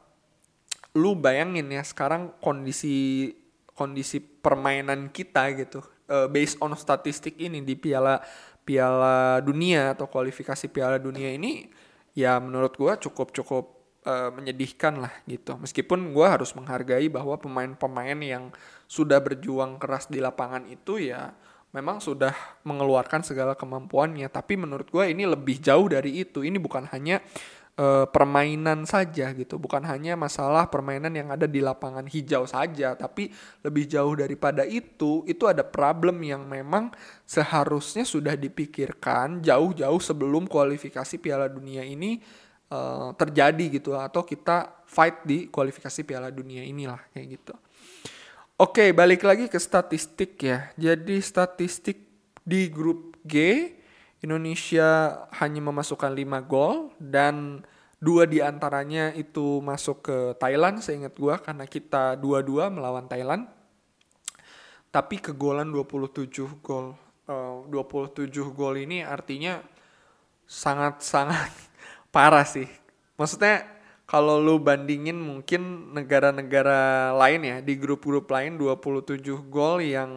Lu 0.93 1.17
bayangin 1.17 1.65
ya 1.73 1.81
sekarang 1.81 2.37
kondisi 2.37 3.31
kondisi 3.73 4.21
permainan 4.21 5.09
kita 5.09 5.49
gitu 5.57 5.81
uh, 6.05 6.29
based 6.29 6.61
on 6.61 6.77
statistik 6.77 7.41
ini 7.41 7.65
di 7.65 7.73
Piala 7.73 8.21
Piala 8.61 9.41
Dunia 9.41 9.97
atau 9.97 10.05
kualifikasi 10.05 10.69
Piala 10.69 11.01
Dunia 11.01 11.33
ini 11.33 11.65
ya 12.13 12.37
menurut 12.37 12.73
gua 12.77 12.97
cukup 12.97 13.33
cukup 13.33 13.65
uh, 14.05 14.29
menyedihkan 14.33 15.01
lah 15.01 15.13
gitu. 15.25 15.57
Meskipun 15.57 16.13
gua 16.13 16.37
harus 16.39 16.53
menghargai 16.53 17.09
bahwa 17.09 17.37
pemain-pemain 17.37 18.17
yang 18.21 18.49
sudah 18.89 19.17
berjuang 19.21 19.81
keras 19.81 20.09
di 20.09 20.21
lapangan 20.21 20.69
itu 20.69 21.01
ya 21.01 21.33
memang 21.73 21.97
sudah 21.97 22.31
mengeluarkan 22.61 23.25
segala 23.25 23.57
kemampuannya 23.57 24.29
tapi 24.29 24.53
menurut 24.53 24.87
gue 24.93 25.09
ini 25.09 25.25
lebih 25.25 25.57
jauh 25.57 25.89
dari 25.89 26.21
itu 26.21 26.45
ini 26.45 26.61
bukan 26.61 26.85
hanya 26.93 27.19
uh, 27.77 28.05
permainan 28.09 28.85
saja 28.85 29.31
gitu 29.33 29.57
bukan 29.57 29.81
hanya 29.85 30.13
masalah 30.13 30.69
permainan 30.69 31.13
yang 31.13 31.29
ada 31.33 31.49
di 31.49 31.61
lapangan 31.61 32.05
hijau 32.05 32.45
saja 32.45 32.93
tapi 32.93 33.29
lebih 33.65 33.89
jauh 33.89 34.13
daripada 34.17 34.65
itu 34.67 35.25
itu 35.25 35.43
ada 35.45 35.65
problem 35.65 36.21
yang 36.21 36.45
memang 36.45 36.93
seharusnya 37.25 38.05
sudah 38.05 38.37
dipikirkan 38.37 39.41
jauh-jauh 39.41 40.01
sebelum 40.01 40.45
kualifikasi 40.45 41.15
Piala 41.21 41.49
Dunia 41.49 41.81
ini 41.81 42.21
uh, 42.69 43.13
terjadi 43.17 43.81
gitu 43.81 43.97
atau 43.97 44.21
kita 44.21 44.85
fight 44.85 45.25
di 45.25 45.49
kualifikasi 45.49 46.01
Piala 46.05 46.29
Dunia 46.29 46.61
inilah 46.61 47.01
kayak 47.13 47.27
gitu 47.39 47.55
Oke, 48.53 48.93
balik 48.93 49.25
lagi 49.25 49.49
ke 49.49 49.57
statistik 49.57 50.37
ya. 50.37 50.69
Jadi 50.77 51.17
statistik 51.25 52.05
di 52.45 52.69
grup 52.69 53.17
G 53.25 53.65
Indonesia 54.23 55.19
hanya 55.35 55.59
memasukkan 55.59 56.15
5 56.15 56.47
gol 56.47 56.95
dan 56.95 57.59
dua 57.99 58.23
di 58.23 58.39
antaranya 58.39 59.11
itu 59.11 59.59
masuk 59.59 60.07
ke 60.07 60.17
Thailand 60.39 60.79
seingat 60.79 61.11
gua 61.19 61.43
karena 61.43 61.67
kita 61.67 62.15
dua-dua 62.15 62.71
melawan 62.71 63.03
Thailand. 63.11 63.51
Tapi 64.95 65.19
kegolan 65.19 65.67
27 65.75 66.63
gol. 66.63 66.95
Uh, 67.23 67.63
27 67.71 68.27
gol 68.51 68.79
ini 68.79 69.03
artinya 69.03 69.59
sangat-sangat 70.47 71.51
parah 72.15 72.47
sih. 72.47 72.67
Maksudnya 73.19 73.67
kalau 74.07 74.39
lu 74.39 74.59
bandingin 74.59 75.19
mungkin 75.19 75.91
negara-negara 75.95 77.11
lain 77.15 77.41
ya 77.43 77.57
di 77.59 77.73
grup-grup 77.75 78.27
lain 78.31 78.59
27 78.59 79.23
gol 79.51 79.79
yang 79.83 80.11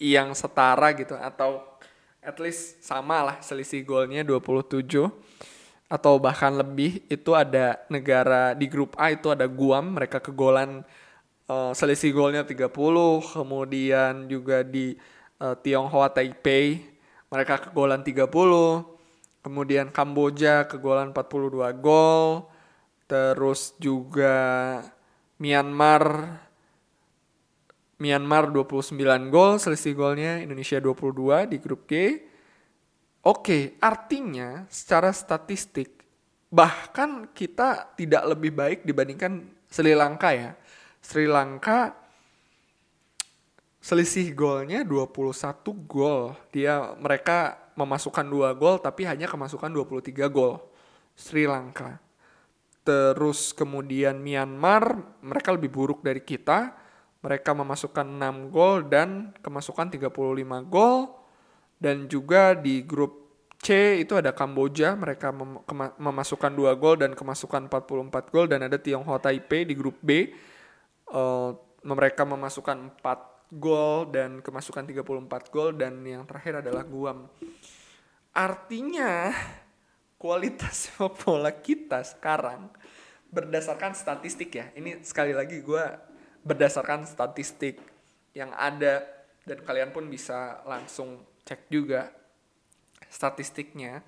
yang 0.00 0.32
setara 0.32 0.96
gitu 0.96 1.16
atau 1.16 1.69
at 2.20 2.36
least 2.40 2.80
sama 2.84 3.24
lah 3.24 3.36
selisih 3.40 3.84
golnya 3.84 4.24
27 4.24 4.86
atau 5.90 6.14
bahkan 6.22 6.54
lebih 6.54 7.02
itu 7.10 7.34
ada 7.34 7.82
negara 7.90 8.54
di 8.54 8.70
grup 8.70 8.94
A 8.94 9.10
itu 9.10 9.32
ada 9.32 9.50
Guam 9.50 9.98
mereka 9.98 10.22
kegolan 10.22 10.86
uh, 11.50 11.72
selisih 11.74 12.14
golnya 12.14 12.46
30 12.46 12.70
kemudian 13.34 14.30
juga 14.30 14.62
di 14.62 14.94
uh, 15.42 15.56
Tionghoa 15.58 16.12
Taipei 16.14 16.78
mereka 17.30 17.58
kegolan 17.58 18.06
30 18.06 18.30
kemudian 19.40 19.88
Kamboja 19.88 20.68
kegolan 20.68 21.12
42 21.12 21.72
gol. 21.80 22.48
Terus 23.10 23.74
juga 23.82 24.38
Myanmar 25.40 26.36
Myanmar 28.00 28.48
29 28.48 28.96
gol, 29.28 29.60
selisih 29.60 29.92
golnya 29.92 30.40
Indonesia 30.40 30.80
22 30.80 31.52
di 31.52 31.56
grup 31.60 31.84
G. 31.84 32.24
Oke, 33.20 33.76
artinya 33.76 34.64
secara 34.72 35.12
statistik 35.12 36.00
bahkan 36.48 37.28
kita 37.30 37.92
tidak 37.94 38.24
lebih 38.32 38.50
baik 38.56 38.80
dibandingkan 38.88 39.44
Sri 39.68 39.92
Lanka 39.92 40.32
ya. 40.32 40.56
Sri 41.04 41.28
Lanka 41.28 41.92
selisih 43.84 44.32
golnya 44.32 44.80
21 44.80 45.20
gol. 45.84 46.32
Dia 46.48 46.96
mereka 46.96 47.70
memasukkan 47.76 48.24
2 48.24 48.56
gol 48.56 48.80
tapi 48.80 49.04
hanya 49.04 49.28
kemasukan 49.28 49.68
23 49.68 50.24
gol. 50.32 50.56
Sri 51.12 51.44
Lanka 51.44 52.00
terus 52.80 53.52
kemudian 53.52 54.18
Myanmar 54.18 54.96
mereka 55.20 55.52
lebih 55.52 55.68
buruk 55.68 56.00
dari 56.00 56.24
kita 56.24 56.79
mereka 57.20 57.52
memasukkan 57.52 58.06
6 58.16 58.48
gol 58.48 58.88
dan 58.88 59.36
kemasukan 59.44 59.92
35 59.92 60.72
gol. 60.72 61.12
Dan 61.80 62.08
juga 62.08 62.52
di 62.56 62.84
grup 62.84 63.28
C 63.60 64.00
itu 64.00 64.16
ada 64.16 64.32
Kamboja. 64.32 64.96
Mereka 64.96 65.28
mem 65.32 65.60
memasukkan 66.00 66.52
2 66.52 66.80
gol 66.80 66.96
dan 66.96 67.12
kemasukan 67.12 67.68
44 67.68 68.32
gol. 68.32 68.48
Dan 68.48 68.64
ada 68.64 68.80
Tionghoa 68.80 69.20
Taipei 69.20 69.68
di 69.68 69.76
grup 69.76 70.00
B. 70.00 70.32
Uh, 71.12 71.52
mereka 71.84 72.24
memasukkan 72.24 73.00
4 73.04 73.52
gol 73.60 74.08
dan 74.08 74.40
kemasukan 74.40 74.88
34 74.88 75.52
gol. 75.52 75.76
Dan 75.76 76.00
yang 76.08 76.24
terakhir 76.24 76.64
adalah 76.64 76.88
Guam. 76.88 77.28
Artinya 78.32 79.28
kualitas 80.16 80.72
sepak 80.88 81.20
bola 81.20 81.52
kita 81.52 82.00
sekarang 82.00 82.72
berdasarkan 83.28 83.92
statistik 83.92 84.56
ya. 84.56 84.72
Ini 84.72 85.04
sekali 85.04 85.36
lagi 85.36 85.60
gue 85.60 86.09
berdasarkan 86.44 87.04
statistik 87.04 87.80
yang 88.32 88.54
ada 88.56 89.04
dan 89.44 89.58
kalian 89.64 89.90
pun 89.90 90.06
bisa 90.06 90.62
langsung 90.64 91.20
cek 91.44 91.66
juga 91.72 92.12
statistiknya 93.10 94.04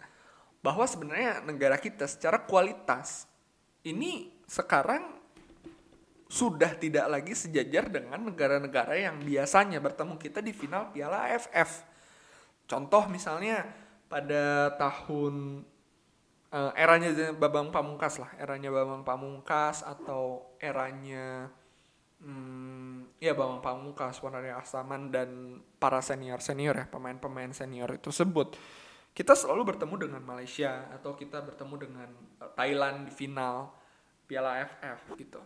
bahwa 0.62 0.86
sebenarnya 0.86 1.42
negara 1.42 1.74
kita 1.74 2.06
secara 2.06 2.38
kualitas 2.46 3.26
ini 3.82 4.30
sekarang 4.46 5.18
sudah 6.32 6.72
tidak 6.80 7.12
lagi 7.12 7.36
sejajar 7.36 7.92
dengan 7.92 8.16
negara-negara 8.32 8.96
yang 8.96 9.20
biasanya 9.20 9.82
bertemu 9.84 10.16
kita 10.16 10.40
di 10.40 10.56
final 10.56 10.88
Piala 10.88 11.28
AFF. 11.28 11.84
Contoh 12.64 13.04
misalnya 13.12 13.68
pada 14.08 14.72
tahun 14.80 15.60
uh, 16.48 16.72
eranya 16.72 17.36
Babang 17.36 17.68
Pamungkas 17.68 18.16
lah, 18.16 18.32
eranya 18.40 18.72
Babang 18.72 19.04
Pamungkas 19.04 19.84
atau 19.84 20.56
eranya 20.56 21.52
hmm, 22.22 23.18
ya 23.18 23.34
Babang 23.34 23.60
Pamungkas, 23.60 24.22
Warnari 24.22 24.54
Asaman 24.54 25.10
dan 25.10 25.60
para 25.76 25.98
senior-senior 25.98 26.74
ya, 26.74 26.86
pemain-pemain 26.88 27.50
senior 27.50 27.98
itu 27.98 28.08
sebut. 28.14 28.54
Kita 29.12 29.36
selalu 29.36 29.76
bertemu 29.76 30.08
dengan 30.08 30.22
Malaysia 30.24 30.88
atau 30.88 31.12
kita 31.12 31.44
bertemu 31.44 31.74
dengan 31.76 32.08
uh, 32.40 32.48
Thailand 32.56 33.10
di 33.10 33.12
final 33.12 33.68
Piala 34.24 34.64
AFF 34.64 35.12
gitu. 35.20 35.42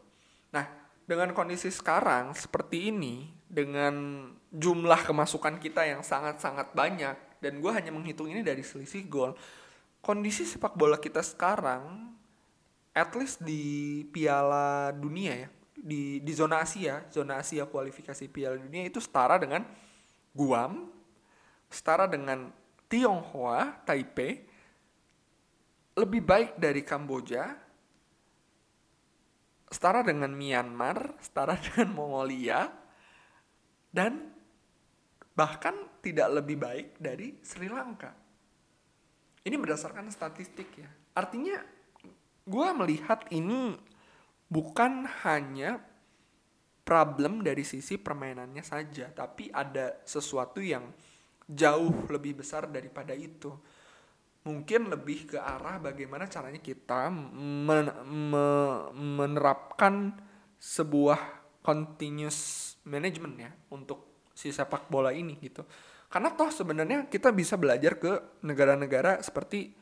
Nah, 0.54 0.71
dengan 1.06 1.35
kondisi 1.35 1.71
sekarang 1.75 2.35
seperti 2.38 2.95
ini 2.95 3.30
dengan 3.47 4.26
jumlah 4.50 5.06
kemasukan 5.06 5.59
kita 5.62 5.87
yang 5.87 6.02
sangat-sangat 6.02 6.75
banyak 6.75 7.14
dan 7.38 7.62
gue 7.62 7.71
hanya 7.71 7.95
menghitung 7.95 8.26
ini 8.26 8.42
dari 8.42 8.66
selisih 8.66 9.06
gol 9.06 9.38
kondisi 10.02 10.42
sepak 10.42 10.75
bola 10.75 10.99
kita 10.99 11.23
sekarang 11.23 12.14
at 12.90 13.11
least 13.14 13.42
di 13.42 14.02
Piala 14.11 14.90
Dunia 14.95 15.47
ya 15.47 15.49
di 15.87 16.19
di 16.19 16.33
zona 16.35 16.66
Asia 16.66 17.07
zona 17.14 17.38
Asia 17.38 17.62
kualifikasi 17.62 18.26
Piala 18.26 18.59
Dunia 18.59 18.90
itu 18.90 18.99
setara 18.99 19.38
dengan 19.38 19.62
Guam 20.35 20.90
setara 21.71 22.11
dengan 22.11 22.50
Tionghoa 22.90 23.87
Taipei 23.87 24.43
lebih 25.97 26.23
baik 26.26 26.59
dari 26.59 26.83
Kamboja 26.83 27.66
setara 29.71 30.07
dengan 30.07 30.31
Myanmar, 30.31 31.19
setara 31.19 31.59
dengan 31.64 31.90
Mongolia, 31.95 32.71
dan 33.90 34.33
bahkan 35.37 35.75
tidak 36.00 36.43
lebih 36.43 36.57
baik 36.57 36.88
dari 36.97 37.37
Sri 37.43 37.69
Lanka. 37.69 38.14
Ini 39.47 39.55
berdasarkan 39.55 40.11
statistik 40.11 40.75
ya. 40.75 40.90
Artinya 41.14 41.62
gue 42.47 42.69
melihat 42.78 43.26
ini 43.31 43.78
bukan 44.47 45.07
hanya 45.26 45.83
problem 46.87 47.43
dari 47.43 47.67
sisi 47.67 47.99
permainannya 47.99 48.62
saja, 48.62 49.11
tapi 49.11 49.50
ada 49.50 49.99
sesuatu 50.07 50.62
yang 50.62 50.87
jauh 51.47 52.07
lebih 52.11 52.43
besar 52.43 52.71
daripada 52.71 53.15
itu 53.15 53.50
mungkin 54.47 54.87
lebih 54.95 55.35
ke 55.35 55.38
arah 55.43 55.83
bagaimana 55.83 56.31
caranya 56.31 56.62
kita 56.62 57.11
men 57.11 57.91
me 58.07 58.47
menerapkan 58.95 60.15
sebuah 60.62 61.19
continuous 61.67 62.75
management 62.87 63.35
ya 63.43 63.50
untuk 63.75 64.31
si 64.31 64.55
sepak 64.55 64.87
bola 64.87 65.11
ini 65.11 65.35
gitu. 65.43 65.67
Karena 66.07 66.31
toh 66.31 66.55
sebenarnya 66.55 67.11
kita 67.11 67.35
bisa 67.35 67.59
belajar 67.59 67.99
ke 67.99 68.38
negara-negara 68.47 69.19
seperti 69.19 69.75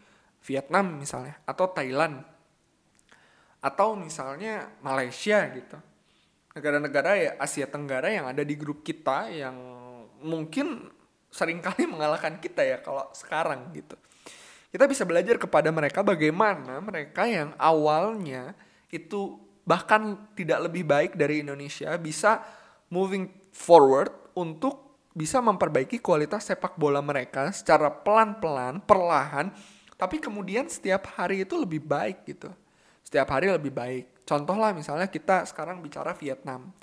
Vietnam 0.49 0.97
misalnya 0.97 1.37
atau 1.45 1.69
Thailand 1.69 2.25
atau 3.65 3.97
misalnya 3.97 4.69
Malaysia 4.85 5.41
gitu. 5.49 5.81
Negara-negara 6.53 7.11
ya 7.17 7.31
Asia 7.41 7.65
Tenggara 7.65 8.13
yang 8.13 8.29
ada 8.29 8.45
di 8.45 8.53
grup 8.55 8.85
kita 8.85 9.33
yang 9.33 9.57
mungkin 10.21 10.93
sering 11.33 11.65
kali 11.65 11.89
mengalahkan 11.93 12.37
kita 12.39 12.61
ya 12.61 12.79
kalau 12.85 13.09
sekarang 13.17 13.73
gitu 13.73 13.97
kita 14.75 14.91
bisa 14.91 15.07
belajar 15.07 15.39
kepada 15.39 15.71
mereka 15.71 16.03
bagaimana 16.03 16.83
mereka 16.83 17.31
yang 17.31 17.55
awalnya 17.63 18.59
itu 18.91 19.39
bahkan 19.63 20.19
tidak 20.35 20.67
lebih 20.67 20.83
baik 20.83 21.13
dari 21.15 21.47
Indonesia 21.47 21.95
bisa 21.95 22.43
moving 22.91 23.31
forward 23.55 24.11
untuk 24.35 24.99
bisa 25.15 25.39
memperbaiki 25.39 26.03
kualitas 26.03 26.51
sepak 26.51 26.75
bola 26.75 26.99
mereka 26.99 27.55
secara 27.55 27.87
pelan-pelan, 27.87 28.83
perlahan, 28.83 29.55
tapi 29.95 30.19
kemudian 30.19 30.67
setiap 30.67 31.07
hari 31.15 31.47
itu 31.47 31.55
lebih 31.55 31.79
baik 31.79 32.27
gitu. 32.27 32.51
Setiap 33.15 33.31
hari 33.31 33.47
lebih 33.47 33.71
baik. 33.71 34.27
Contoh 34.27 34.59
lah 34.59 34.75
misalnya 34.75 35.07
kita 35.07 35.47
sekarang 35.47 35.79
bicara 35.79 36.19
Vietnam. 36.19 36.75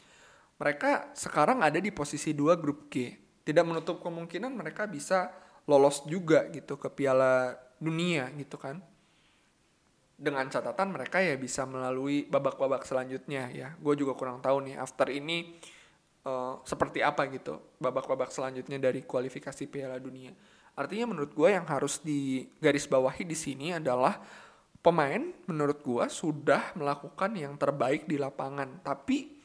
Mereka 0.63 1.11
sekarang 1.11 1.59
ada 1.59 1.75
di 1.75 1.91
posisi 1.91 2.31
2 2.31 2.55
grup 2.55 2.87
G. 2.87 3.11
Tidak 3.43 3.67
menutup 3.67 3.99
kemungkinan 3.99 4.55
mereka 4.55 4.87
bisa 4.87 5.27
lolos 5.67 6.07
juga 6.07 6.47
gitu 6.47 6.79
ke 6.79 6.87
Piala 6.87 7.59
dunia 7.83 8.31
gitu 8.39 8.55
kan 8.55 8.79
dengan 10.15 10.47
catatan 10.47 10.95
mereka 10.95 11.19
ya 11.19 11.35
bisa 11.35 11.67
melalui 11.67 12.23
babak-babak 12.31 12.87
selanjutnya 12.87 13.51
ya 13.51 13.75
gue 13.75 13.93
juga 13.99 14.15
kurang 14.15 14.39
tahu 14.39 14.71
nih 14.71 14.79
after 14.79 15.11
ini 15.11 15.59
uh, 16.23 16.63
seperti 16.63 17.03
apa 17.03 17.27
gitu 17.27 17.59
babak-babak 17.81 18.31
selanjutnya 18.31 18.79
dari 18.79 19.03
kualifikasi 19.03 19.67
Piala 19.67 19.99
Dunia 19.99 20.31
artinya 20.77 21.11
menurut 21.11 21.33
gue 21.35 21.49
yang 21.51 21.67
harus 21.67 21.99
digarisbawahi 22.05 23.27
di 23.27 23.35
sini 23.35 23.75
adalah 23.75 24.21
pemain 24.81 25.21
menurut 25.45 25.79
gue 25.85 26.05
sudah 26.09 26.73
melakukan 26.73 27.37
yang 27.37 27.53
terbaik 27.55 28.09
di 28.09 28.17
lapangan. 28.17 28.81
Tapi 28.81 29.41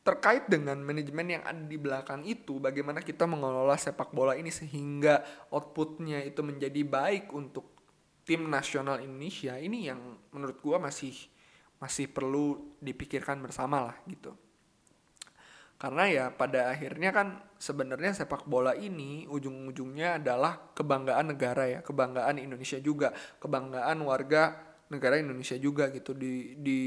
terkait 0.00 0.48
dengan 0.50 0.80
manajemen 0.80 1.38
yang 1.38 1.44
ada 1.44 1.62
di 1.62 1.76
belakang 1.76 2.24
itu 2.24 2.56
bagaimana 2.58 3.04
kita 3.04 3.28
mengelola 3.28 3.76
sepak 3.76 4.10
bola 4.10 4.34
ini 4.34 4.48
sehingga 4.48 5.22
outputnya 5.52 6.24
itu 6.24 6.40
menjadi 6.40 6.82
baik 6.82 7.30
untuk 7.30 7.78
tim 8.24 8.48
nasional 8.48 8.98
Indonesia 9.04 9.60
ini 9.60 9.92
yang 9.92 10.00
menurut 10.32 10.56
gua 10.64 10.80
masih 10.80 11.12
masih 11.76 12.08
perlu 12.08 12.76
dipikirkan 12.80 13.40
bersama 13.44 13.92
lah 13.92 13.96
gitu 14.08 14.32
karena 15.80 16.04
ya 16.12 16.24
pada 16.28 16.76
akhirnya 16.76 17.08
kan 17.08 17.40
sebenarnya 17.56 18.12
sepak 18.12 18.44
bola 18.44 18.76
ini 18.76 19.24
ujung-ujungnya 19.24 20.20
adalah 20.20 20.76
kebanggaan 20.76 21.32
negara 21.32 21.64
ya 21.64 21.80
kebanggaan 21.80 22.36
Indonesia 22.36 22.76
juga 22.84 23.16
kebanggaan 23.40 23.96
warga 24.04 24.60
negara 24.92 25.16
Indonesia 25.16 25.56
juga 25.56 25.88
gitu 25.88 26.12
di 26.12 26.60
di 26.60 26.80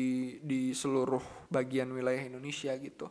di 0.46 0.76
seluruh 0.78 1.50
bagian 1.50 1.90
wilayah 1.90 2.22
Indonesia 2.22 2.76
gitu. 2.78 3.10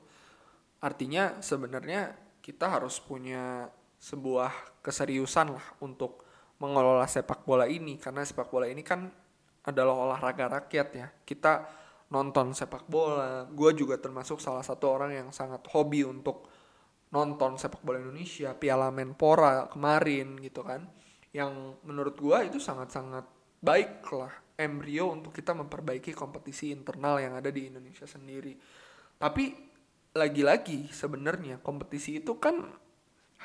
Artinya 0.79 1.42
sebenarnya 1.42 2.14
kita 2.45 2.79
harus 2.79 3.01
punya 3.03 3.66
sebuah 3.99 4.83
keseriusan 4.85 5.57
lah 5.57 5.66
untuk 5.83 6.23
mengelola 6.62 7.09
sepak 7.11 7.42
bola 7.42 7.66
ini 7.66 7.99
karena 7.99 8.23
sepak 8.23 8.53
bola 8.53 8.71
ini 8.71 8.87
kan 8.87 9.11
adalah 9.66 9.97
olahraga 9.97 10.62
rakyat 10.62 10.88
ya. 10.95 11.07
Kita 11.27 11.82
nonton 12.12 12.53
sepak 12.53 12.85
bola, 12.92 13.48
gue 13.48 13.70
juga 13.72 13.96
termasuk 13.96 14.37
salah 14.37 14.61
satu 14.61 14.85
orang 14.92 15.16
yang 15.16 15.29
sangat 15.33 15.64
hobi 15.72 16.05
untuk 16.05 16.44
nonton 17.09 17.57
sepak 17.57 17.81
bola 17.81 18.05
Indonesia, 18.05 18.53
Piala 18.53 18.92
Menpora 18.92 19.64
kemarin 19.72 20.37
gitu 20.44 20.61
kan. 20.61 20.85
Yang 21.33 21.81
menurut 21.88 22.16
gue 22.20 22.53
itu 22.53 22.61
sangat-sangat 22.61 23.25
baik 23.64 24.05
lah 24.12 24.33
embrio 24.61 25.09
untuk 25.09 25.33
kita 25.33 25.57
memperbaiki 25.57 26.12
kompetisi 26.12 26.68
internal 26.68 27.16
yang 27.16 27.33
ada 27.33 27.48
di 27.48 27.72
Indonesia 27.72 28.05
sendiri. 28.05 28.53
Tapi 29.16 29.72
lagi-lagi 30.12 30.92
sebenarnya 30.92 31.64
kompetisi 31.64 32.20
itu 32.20 32.37
kan 32.37 32.68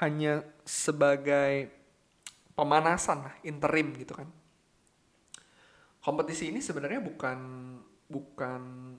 hanya 0.04 0.44
sebagai 0.68 1.72
pemanasan 2.54 3.24
lah, 3.24 3.36
interim 3.48 3.96
gitu 3.96 4.14
kan. 4.14 4.28
Kompetisi 6.04 6.52
ini 6.52 6.60
sebenarnya 6.60 7.00
bukan 7.00 7.40
bukan 8.08 8.96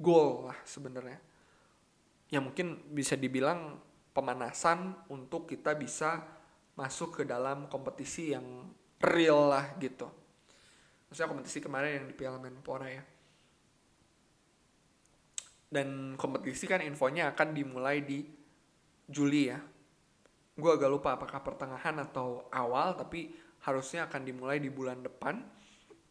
goal 0.00 0.48
lah 0.48 0.58
sebenarnya. 0.64 1.20
Ya 2.32 2.40
mungkin 2.40 2.80
bisa 2.90 3.14
dibilang 3.14 3.76
pemanasan 4.16 4.96
untuk 5.12 5.46
kita 5.46 5.76
bisa 5.76 6.24
masuk 6.74 7.20
ke 7.20 7.22
dalam 7.28 7.68
kompetisi 7.68 8.32
yang 8.32 8.72
real 9.00 9.52
lah 9.52 9.76
gitu. 9.76 10.08
Maksudnya 11.10 11.28
kompetisi 11.28 11.58
kemarin 11.60 12.02
yang 12.02 12.06
di 12.08 12.14
Piala 12.16 12.38
Menpora 12.40 12.88
ya. 12.88 13.04
Dan 15.70 16.18
kompetisi 16.18 16.66
kan 16.66 16.82
infonya 16.82 17.30
akan 17.34 17.48
dimulai 17.54 18.02
di 18.02 18.24
Juli 19.06 19.50
ya. 19.50 19.58
Gue 20.54 20.70
agak 20.74 20.90
lupa 20.90 21.18
apakah 21.18 21.42
pertengahan 21.42 21.98
atau 21.98 22.46
awal 22.50 22.94
tapi 22.98 23.30
harusnya 23.66 24.08
akan 24.08 24.22
dimulai 24.24 24.58
di 24.62 24.72
bulan 24.72 25.04
depan 25.04 25.36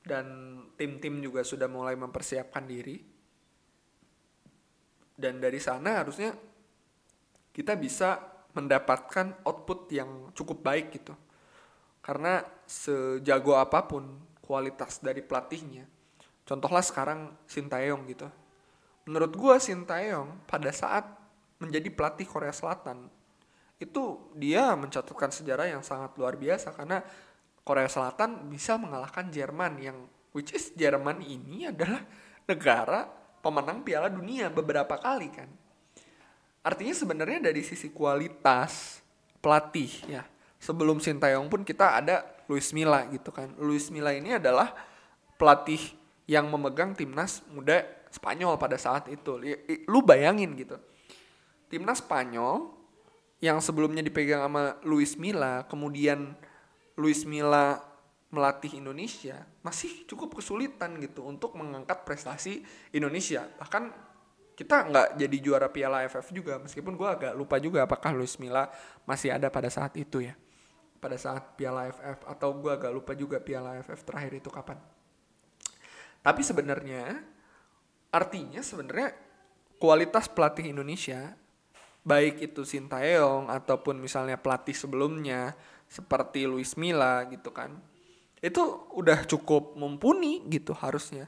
dan 0.09 0.25
tim-tim 0.73 1.21
juga 1.21 1.45
sudah 1.45 1.69
mulai 1.69 1.93
mempersiapkan 1.93 2.65
diri 2.65 2.97
dan 5.13 5.37
dari 5.37 5.61
sana 5.61 6.01
harusnya 6.01 6.33
kita 7.53 7.77
bisa 7.77 8.17
mendapatkan 8.57 9.45
output 9.45 9.93
yang 9.93 10.33
cukup 10.33 10.65
baik 10.65 10.97
gitu 10.97 11.13
karena 12.01 12.41
sejago 12.65 13.53
apa 13.59 13.85
pun 13.85 14.17
kualitas 14.49 14.97
dari 14.97 15.21
pelatihnya. 15.21 15.85
Contohlah 16.41 16.81
sekarang 16.81 17.29
Sintayong 17.45 18.09
gitu. 18.09 18.25
Menurut 19.05 19.29
gue 19.37 19.55
Sintayong 19.61 20.49
pada 20.49 20.73
saat 20.73 21.05
menjadi 21.61 21.93
pelatih 21.93 22.25
Korea 22.25 22.49
Selatan 22.49 23.11
itu 23.79 24.33
dia 24.35 24.73
mencatatkan 24.73 25.31
sejarah 25.31 25.69
yang 25.69 25.85
sangat 25.85 26.17
luar 26.19 26.35
biasa 26.35 26.75
karena 26.75 26.99
Korea 27.63 27.87
Selatan 27.87 28.49
bisa 28.49 28.79
mengalahkan 28.79 29.29
Jerman 29.29 29.77
yang 29.77 29.97
which 30.33 30.53
is 30.53 30.73
Jerman 30.73 31.21
ini 31.25 31.69
adalah 31.69 32.01
negara 32.49 33.05
pemenang 33.39 33.85
Piala 33.85 34.09
Dunia 34.09 34.49
beberapa 34.49 34.97
kali 34.97 35.29
kan. 35.29 35.49
Artinya 36.59 36.91
sebenarnya 36.91 37.49
dari 37.49 37.63
sisi 37.63 37.89
kualitas 37.93 38.99
pelatih 39.39 39.91
ya 40.11 40.23
sebelum 40.59 40.99
Sintayong 40.99 41.47
pun 41.47 41.63
kita 41.63 42.03
ada 42.03 42.25
Luis 42.51 42.75
Milla 42.75 43.07
gitu 43.07 43.31
kan. 43.31 43.53
Luis 43.55 43.87
Milla 43.87 44.11
ini 44.11 44.35
adalah 44.35 44.75
pelatih 45.39 45.79
yang 46.27 46.51
memegang 46.51 46.93
timnas 46.93 47.41
muda 47.53 47.85
Spanyol 48.09 48.57
pada 48.57 48.75
saat 48.75 49.07
itu. 49.07 49.37
Lu 49.85 50.01
bayangin 50.01 50.57
gitu. 50.57 50.75
Timnas 51.69 52.01
Spanyol 52.01 52.73
yang 53.39 53.61
sebelumnya 53.63 54.03
dipegang 54.03 54.43
sama 54.43 54.75
Luis 54.83 55.15
Milla, 55.15 55.63
kemudian 55.69 56.35
Luis 56.99 57.23
Milla 57.23 57.79
melatih 58.29 58.77
Indonesia 58.77 59.47
masih 59.65 60.05
cukup 60.05 60.37
kesulitan 60.37 60.99
gitu 61.01 61.25
untuk 61.25 61.55
mengangkat 61.55 62.05
prestasi 62.05 62.61
Indonesia. 62.93 63.47
Bahkan 63.57 64.09
kita 64.59 64.91
nggak 64.91 65.07
jadi 65.15 65.37
juara 65.39 65.71
Piala 65.71 66.03
AFF 66.03 66.35
juga 66.35 66.59
meskipun 66.59 66.99
gue 66.99 67.07
agak 67.07 67.31
lupa 67.31 67.55
juga 67.63 67.87
apakah 67.87 68.11
Luis 68.11 68.35
Milla 68.35 68.67
masih 69.07 69.31
ada 69.31 69.47
pada 69.47 69.71
saat 69.71 69.95
itu 69.95 70.19
ya 70.19 70.35
pada 70.99 71.15
saat 71.15 71.55
Piala 71.55 71.87
AFF 71.87 72.27
atau 72.27 72.59
gue 72.59 72.67
agak 72.67 72.91
lupa 72.91 73.15
juga 73.15 73.39
Piala 73.39 73.79
AFF 73.79 74.03
terakhir 74.03 74.43
itu 74.43 74.51
kapan 74.51 74.75
tapi 76.19 76.43
sebenarnya 76.43 77.23
artinya 78.11 78.59
sebenarnya 78.59 79.15
kualitas 79.79 80.27
pelatih 80.27 80.75
Indonesia 80.75 81.39
baik 82.03 82.51
itu 82.51 82.67
Sintayong 82.67 83.47
ataupun 83.47 83.95
misalnya 83.95 84.35
pelatih 84.35 84.75
sebelumnya 84.75 85.55
seperti 85.89 86.45
Luis 86.45 86.77
Milla 86.77 87.25
gitu 87.27 87.49
kan 87.49 87.73
itu 88.39 88.61
udah 88.95 89.27
cukup 89.27 89.75
mumpuni 89.75 90.47
gitu 90.47 90.71
harusnya. 90.71 91.27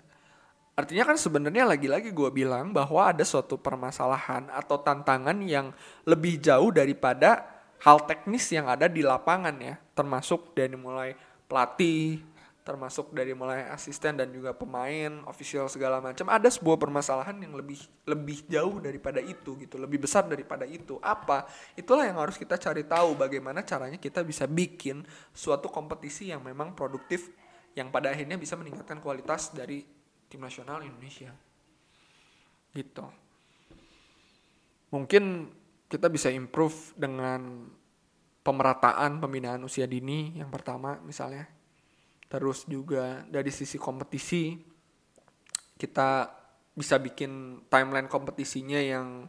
Artinya 0.72 1.12
kan 1.12 1.20
sebenarnya 1.20 1.68
lagi-lagi 1.68 2.16
gue 2.16 2.30
bilang 2.32 2.72
bahwa 2.72 3.12
ada 3.12 3.28
suatu 3.28 3.60
permasalahan 3.60 4.48
atau 4.48 4.80
tantangan 4.80 5.36
yang 5.44 5.76
lebih 6.08 6.40
jauh 6.40 6.72
daripada 6.72 7.44
hal 7.84 8.08
teknis 8.08 8.48
yang 8.56 8.72
ada 8.72 8.88
di 8.88 9.04
lapangan 9.04 9.54
ya 9.60 9.76
termasuk 9.92 10.56
dari 10.56 10.80
mulai 10.80 11.12
pelatih 11.52 12.24
termasuk 12.62 13.10
dari 13.10 13.34
mulai 13.34 13.66
asisten 13.74 14.22
dan 14.22 14.30
juga 14.30 14.54
pemain, 14.54 15.26
official 15.26 15.66
segala 15.66 15.98
macam. 15.98 16.30
Ada 16.30 16.54
sebuah 16.54 16.78
permasalahan 16.78 17.34
yang 17.42 17.58
lebih 17.58 17.82
lebih 18.06 18.46
jauh 18.46 18.78
daripada 18.78 19.18
itu 19.18 19.58
gitu, 19.58 19.82
lebih 19.82 20.06
besar 20.06 20.30
daripada 20.30 20.70
itu. 20.70 21.02
Apa? 21.02 21.50
Itulah 21.74 22.06
yang 22.06 22.22
harus 22.22 22.38
kita 22.38 22.62
cari 22.62 22.86
tahu 22.86 23.18
bagaimana 23.18 23.66
caranya 23.66 23.98
kita 23.98 24.22
bisa 24.22 24.46
bikin 24.46 25.02
suatu 25.34 25.74
kompetisi 25.74 26.30
yang 26.30 26.46
memang 26.46 26.78
produktif 26.78 27.34
yang 27.74 27.90
pada 27.90 28.14
akhirnya 28.14 28.38
bisa 28.38 28.54
meningkatkan 28.54 29.02
kualitas 29.02 29.50
dari 29.50 29.82
tim 30.30 30.42
nasional 30.42 30.86
Indonesia. 30.86 31.34
Gitu. 32.72 33.06
Mungkin 34.94 35.24
kita 35.90 36.08
bisa 36.08 36.30
improve 36.30 36.94
dengan 36.94 37.68
pemerataan 38.42 39.22
pembinaan 39.22 39.62
usia 39.66 39.86
dini 39.86 40.34
yang 40.38 40.50
pertama 40.50 40.98
misalnya 41.06 41.46
terus 42.32 42.64
juga 42.64 43.28
dari 43.28 43.52
sisi 43.52 43.76
kompetisi 43.76 44.56
kita 45.76 46.32
bisa 46.72 46.96
bikin 46.96 47.66
timeline 47.68 48.08
kompetisinya 48.08 48.80
yang 48.80 49.28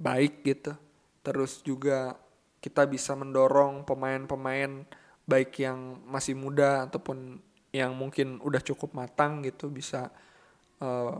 baik 0.00 0.40
gitu. 0.46 0.72
Terus 1.20 1.60
juga 1.60 2.16
kita 2.64 2.88
bisa 2.88 3.12
mendorong 3.12 3.84
pemain-pemain 3.84 4.86
baik 5.28 5.52
yang 5.60 6.00
masih 6.08 6.32
muda 6.32 6.88
ataupun 6.88 7.38
yang 7.74 7.92
mungkin 7.94 8.40
udah 8.40 8.62
cukup 8.62 8.94
matang 8.96 9.44
gitu 9.44 9.70
bisa 9.70 10.10
uh, 10.82 11.18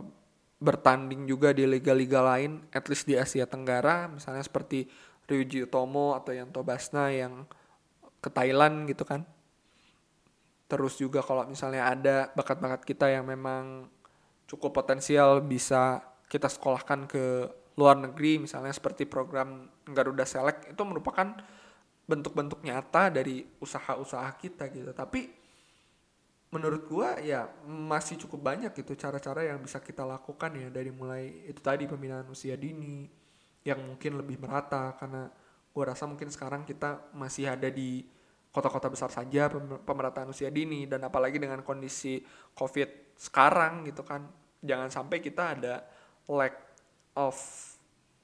bertanding 0.59 1.27
juga 1.27 1.51
di 1.51 1.67
liga-liga 1.67 2.23
lain 2.23 2.63
at 2.71 2.87
least 2.87 3.07
di 3.09 3.19
Asia 3.19 3.43
Tenggara 3.43 4.07
misalnya 4.07 4.43
seperti 4.43 4.87
Ryuji 5.27 5.67
Utomo 5.67 6.15
atau 6.15 6.31
Yanto 6.35 6.61
Basna 6.63 7.09
yang 7.11 7.47
ke 8.23 8.29
Thailand 8.31 8.87
gitu 8.87 9.03
kan 9.03 9.27
terus 10.67 10.97
juga 10.97 11.19
kalau 11.21 11.45
misalnya 11.45 11.91
ada 11.91 12.15
bakat-bakat 12.33 12.81
kita 12.87 13.11
yang 13.11 13.27
memang 13.27 13.87
cukup 14.47 14.73
potensial 14.73 15.43
bisa 15.43 16.01
kita 16.27 16.49
sekolahkan 16.49 17.05
ke 17.05 17.25
luar 17.77 17.97
negeri 17.97 18.41
misalnya 18.41 18.73
seperti 18.73 19.09
program 19.09 19.69
Garuda 19.85 20.25
Select 20.25 20.73
itu 20.73 20.81
merupakan 20.85 21.33
bentuk-bentuk 22.03 22.59
nyata 22.61 23.07
dari 23.09 23.47
usaha-usaha 23.63 24.35
kita 24.37 24.67
gitu. 24.69 24.91
Tapi 24.91 25.31
menurut 26.53 26.85
gua 26.85 27.17
ya 27.17 27.49
masih 27.65 28.19
cukup 28.27 28.53
banyak 28.53 28.71
gitu 28.77 28.93
cara-cara 28.93 29.47
yang 29.47 29.57
bisa 29.63 29.81
kita 29.81 30.05
lakukan 30.05 30.53
ya 30.53 30.69
dari 30.69 30.93
mulai 30.93 31.49
itu 31.49 31.57
tadi 31.63 31.89
pembinaan 31.89 32.29
usia 32.29 32.53
dini 32.53 33.09
yang 33.63 33.79
mungkin 33.81 34.19
lebih 34.19 34.37
merata. 34.37 34.93
Karena 34.99 35.31
gua 35.73 35.95
rasa 35.95 36.05
mungkin 36.05 36.29
sekarang 36.29 36.67
kita 36.67 37.09
masih 37.15 37.49
ada 37.49 37.71
di 37.71 38.05
kota-kota 38.53 38.85
besar 38.93 39.09
saja 39.09 39.49
pemerataan 39.81 40.29
usia 40.29 40.53
dini 40.53 40.85
dan 40.85 41.01
apalagi 41.09 41.41
dengan 41.41 41.65
kondisi 41.65 42.21
covid 42.53 43.17
sekarang 43.17 43.89
gitu 43.89 44.05
kan 44.05 44.29
jangan 44.61 44.93
sampai 44.93 45.17
kita 45.19 45.57
ada 45.57 45.81
lack 46.29 46.55
of 47.19 47.35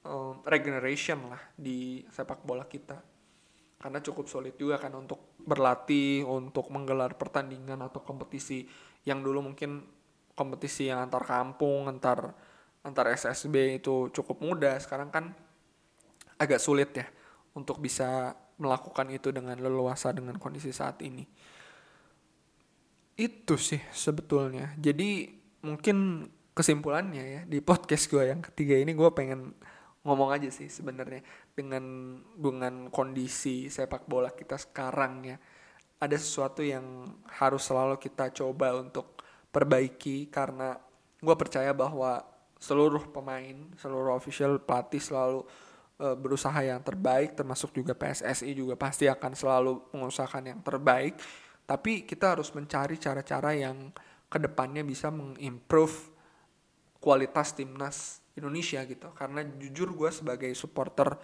um, 0.04 0.40
regeneration 0.48 1.28
lah 1.28 1.40
di 1.54 2.04
sepak 2.08 2.42
bola 2.44 2.64
kita. 2.64 2.96
Karena 3.80 4.00
cukup 4.04 4.28
sulit 4.28 4.60
juga 4.60 4.76
kan 4.76 4.92
untuk 4.92 5.36
berlatih 5.40 6.24
untuk 6.28 6.68
menggelar 6.68 7.16
pertandingan 7.16 7.80
atau 7.80 8.04
kompetisi 8.04 8.68
yang 9.08 9.24
dulu 9.24 9.52
mungkin 9.52 9.80
kompetisi 10.36 10.92
yang 10.92 11.00
antar 11.08 11.24
kampung 11.24 11.88
antar 11.88 12.36
antar 12.84 13.08
SSB 13.16 13.80
itu 13.80 14.12
cukup 14.12 14.36
mudah. 14.44 14.76
Sekarang 14.76 15.08
kan 15.08 15.32
agak 16.36 16.60
sulit 16.60 16.92
ya 16.92 17.08
untuk 17.56 17.80
bisa 17.80 18.36
melakukan 18.60 19.08
itu 19.08 19.32
dengan 19.32 19.56
leluasa 19.56 20.12
dengan 20.12 20.36
kondisi 20.36 20.70
saat 20.70 21.00
ini. 21.00 21.24
Itu 23.16 23.56
sih 23.56 23.80
sebetulnya. 23.90 24.76
Jadi 24.76 25.40
mungkin 25.64 26.28
kesimpulannya 26.52 27.24
ya 27.24 27.40
di 27.48 27.64
podcast 27.64 28.10
gue 28.12 28.28
yang 28.28 28.44
ketiga 28.44 28.76
ini 28.76 28.92
gue 28.92 29.10
pengen 29.16 29.56
ngomong 30.04 30.32
aja 30.32 30.48
sih 30.48 30.68
sebenarnya 30.68 31.20
dengan 31.52 32.16
dengan 32.36 32.88
kondisi 32.88 33.68
sepak 33.68 34.08
bola 34.08 34.32
kita 34.32 34.56
sekarang 34.56 35.24
ya 35.24 35.36
ada 36.00 36.16
sesuatu 36.16 36.64
yang 36.64 37.16
harus 37.40 37.68
selalu 37.68 38.00
kita 38.00 38.32
coba 38.32 38.72
untuk 38.76 39.20
perbaiki 39.52 40.32
karena 40.32 40.76
gue 41.20 41.36
percaya 41.36 41.76
bahwa 41.76 42.24
seluruh 42.56 43.12
pemain 43.12 43.68
seluruh 43.76 44.16
official 44.16 44.60
pelatih 44.60 45.00
selalu 45.00 45.44
uh, 46.00 46.16
berusaha 46.16 46.56
yang 46.64 46.80
terbaik 46.80 47.36
termasuk 47.36 47.76
juga 47.76 47.92
PSSI 47.92 48.56
juga 48.56 48.74
pasti 48.74 49.06
akan 49.06 49.32
selalu 49.36 49.72
mengusahakan 49.92 50.56
yang 50.56 50.60
terbaik. 50.64 51.20
Tapi 51.68 52.02
kita 52.02 52.34
harus 52.34 52.50
mencari 52.50 52.98
cara-cara 52.98 53.54
yang 53.54 53.94
ke 54.26 54.38
depannya 54.42 54.82
bisa 54.82 55.12
mengimprove 55.12 56.10
kualitas 56.98 57.54
timnas 57.54 58.24
Indonesia 58.34 58.82
gitu. 58.88 59.12
Karena 59.14 59.44
jujur 59.44 59.94
gue 59.94 60.10
sebagai 60.10 60.50
supporter 60.56 61.14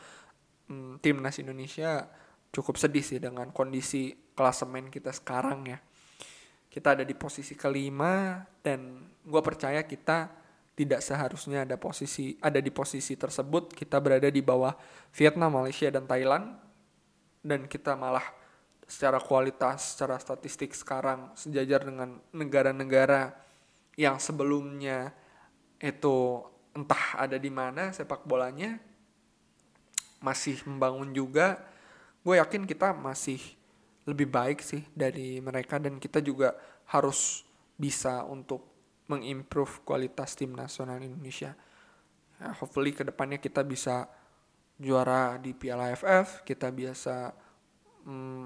um, 0.70 1.00
timnas 1.02 1.42
Indonesia 1.42 2.06
cukup 2.54 2.78
sedih 2.78 3.02
sih 3.02 3.18
dengan 3.18 3.50
kondisi 3.50 4.14
klasemen 4.36 4.92
kita 4.92 5.10
sekarang 5.10 5.66
ya. 5.66 5.78
Kita 6.70 6.92
ada 6.92 7.04
di 7.08 7.16
posisi 7.16 7.56
kelima 7.56 8.44
dan 8.60 9.02
gue 9.24 9.42
percaya 9.42 9.82
kita 9.82 10.45
tidak 10.76 11.00
seharusnya 11.00 11.64
ada 11.64 11.80
posisi 11.80 12.36
ada 12.44 12.60
di 12.60 12.68
posisi 12.68 13.16
tersebut 13.16 13.72
kita 13.72 13.96
berada 13.96 14.28
di 14.28 14.44
bawah 14.44 14.76
Vietnam, 15.16 15.56
Malaysia 15.56 15.88
dan 15.88 16.04
Thailand 16.04 16.52
dan 17.40 17.64
kita 17.64 17.96
malah 17.96 18.24
secara 18.86 19.18
kualitas, 19.18 19.94
secara 19.94 20.18
statistik 20.18 20.70
sekarang 20.74 21.34
sejajar 21.34 21.82
dengan 21.82 22.22
negara-negara 22.30 23.34
yang 23.98 24.22
sebelumnya 24.22 25.10
itu 25.82 26.42
entah 26.76 27.18
ada 27.18 27.40
di 27.40 27.50
mana 27.50 27.90
sepak 27.90 28.22
bolanya 28.28 28.78
masih 30.22 30.62
membangun 30.64 31.10
juga. 31.16 31.58
Gue 32.22 32.38
yakin 32.38 32.66
kita 32.66 32.94
masih 32.94 33.38
lebih 34.06 34.30
baik 34.30 34.62
sih 34.62 34.86
dari 34.94 35.42
mereka 35.42 35.82
dan 35.82 35.98
kita 35.98 36.22
juga 36.22 36.54
harus 36.86 37.42
bisa 37.74 38.22
untuk 38.26 38.75
mengimprove 39.06 39.82
kualitas 39.86 40.34
tim 40.34 40.54
nasional 40.54 40.98
Indonesia. 40.98 41.54
Ya, 42.36 42.48
hopefully 42.58 42.92
ke 42.92 43.06
depannya 43.06 43.40
kita 43.40 43.64
bisa 43.64 44.10
juara 44.76 45.40
di 45.40 45.56
Piala 45.56 45.94
AFF, 45.94 46.44
kita 46.44 46.68
biasa 46.68 47.32
mm, 48.04 48.44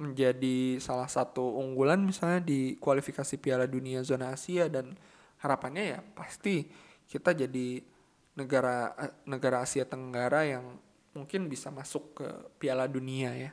menjadi 0.00 0.80
salah 0.80 1.08
satu 1.08 1.60
unggulan 1.60 2.00
misalnya 2.00 2.40
di 2.40 2.80
kualifikasi 2.80 3.36
Piala 3.36 3.68
Dunia 3.68 4.00
zona 4.00 4.32
Asia 4.32 4.64
dan 4.72 4.96
harapannya 5.44 5.84
ya 5.96 6.00
pasti 6.16 6.64
kita 7.04 7.36
jadi 7.36 7.84
negara 8.32 8.96
negara 9.28 9.60
Asia 9.60 9.84
Tenggara 9.84 10.48
yang 10.48 10.80
mungkin 11.12 11.52
bisa 11.52 11.68
masuk 11.68 12.16
ke 12.16 12.28
Piala 12.56 12.88
Dunia 12.88 13.36
ya 13.36 13.52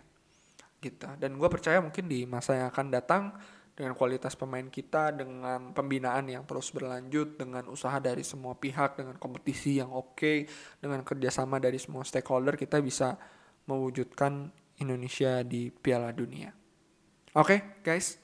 gitu 0.79 1.09
dan 1.19 1.35
gue 1.35 1.49
percaya 1.51 1.83
mungkin 1.83 2.07
di 2.07 2.23
masa 2.23 2.55
yang 2.55 2.67
akan 2.71 2.87
datang 2.95 3.23
dengan 3.77 3.93
kualitas 3.93 4.33
pemain 4.33 4.65
kita, 4.65 5.13
dengan 5.13 5.69
pembinaan 5.69 6.25
yang 6.25 6.41
terus 6.49 6.73
berlanjut, 6.73 7.37
dengan 7.37 7.69
usaha 7.69 8.01
dari 8.01 8.25
semua 8.25 8.57
pihak, 8.57 8.97
dengan 8.97 9.21
kompetisi 9.21 9.77
yang 9.77 9.93
oke, 9.93 10.17
okay, 10.17 10.37
dengan 10.81 11.05
kerjasama 11.05 11.61
dari 11.61 11.77
semua 11.77 12.01
stakeholder, 12.01 12.57
kita 12.57 12.81
bisa 12.81 13.21
mewujudkan 13.69 14.49
Indonesia 14.81 15.45
di 15.45 15.69
Piala 15.69 16.09
Dunia. 16.09 16.49
Oke, 17.37 17.53
okay, 17.53 17.59
guys, 17.85 18.17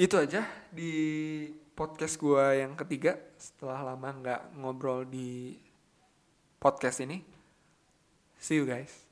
itu 0.00 0.16
aja 0.16 0.40
di 0.72 0.92
podcast 1.76 2.16
gue 2.16 2.64
yang 2.64 2.72
ketiga 2.80 3.20
setelah 3.36 3.92
lama 3.92 4.08
nggak 4.08 4.42
ngobrol 4.56 5.04
di 5.04 5.60
podcast 6.56 7.04
ini. 7.04 7.20
See 8.40 8.56
you 8.56 8.64
guys. 8.64 9.07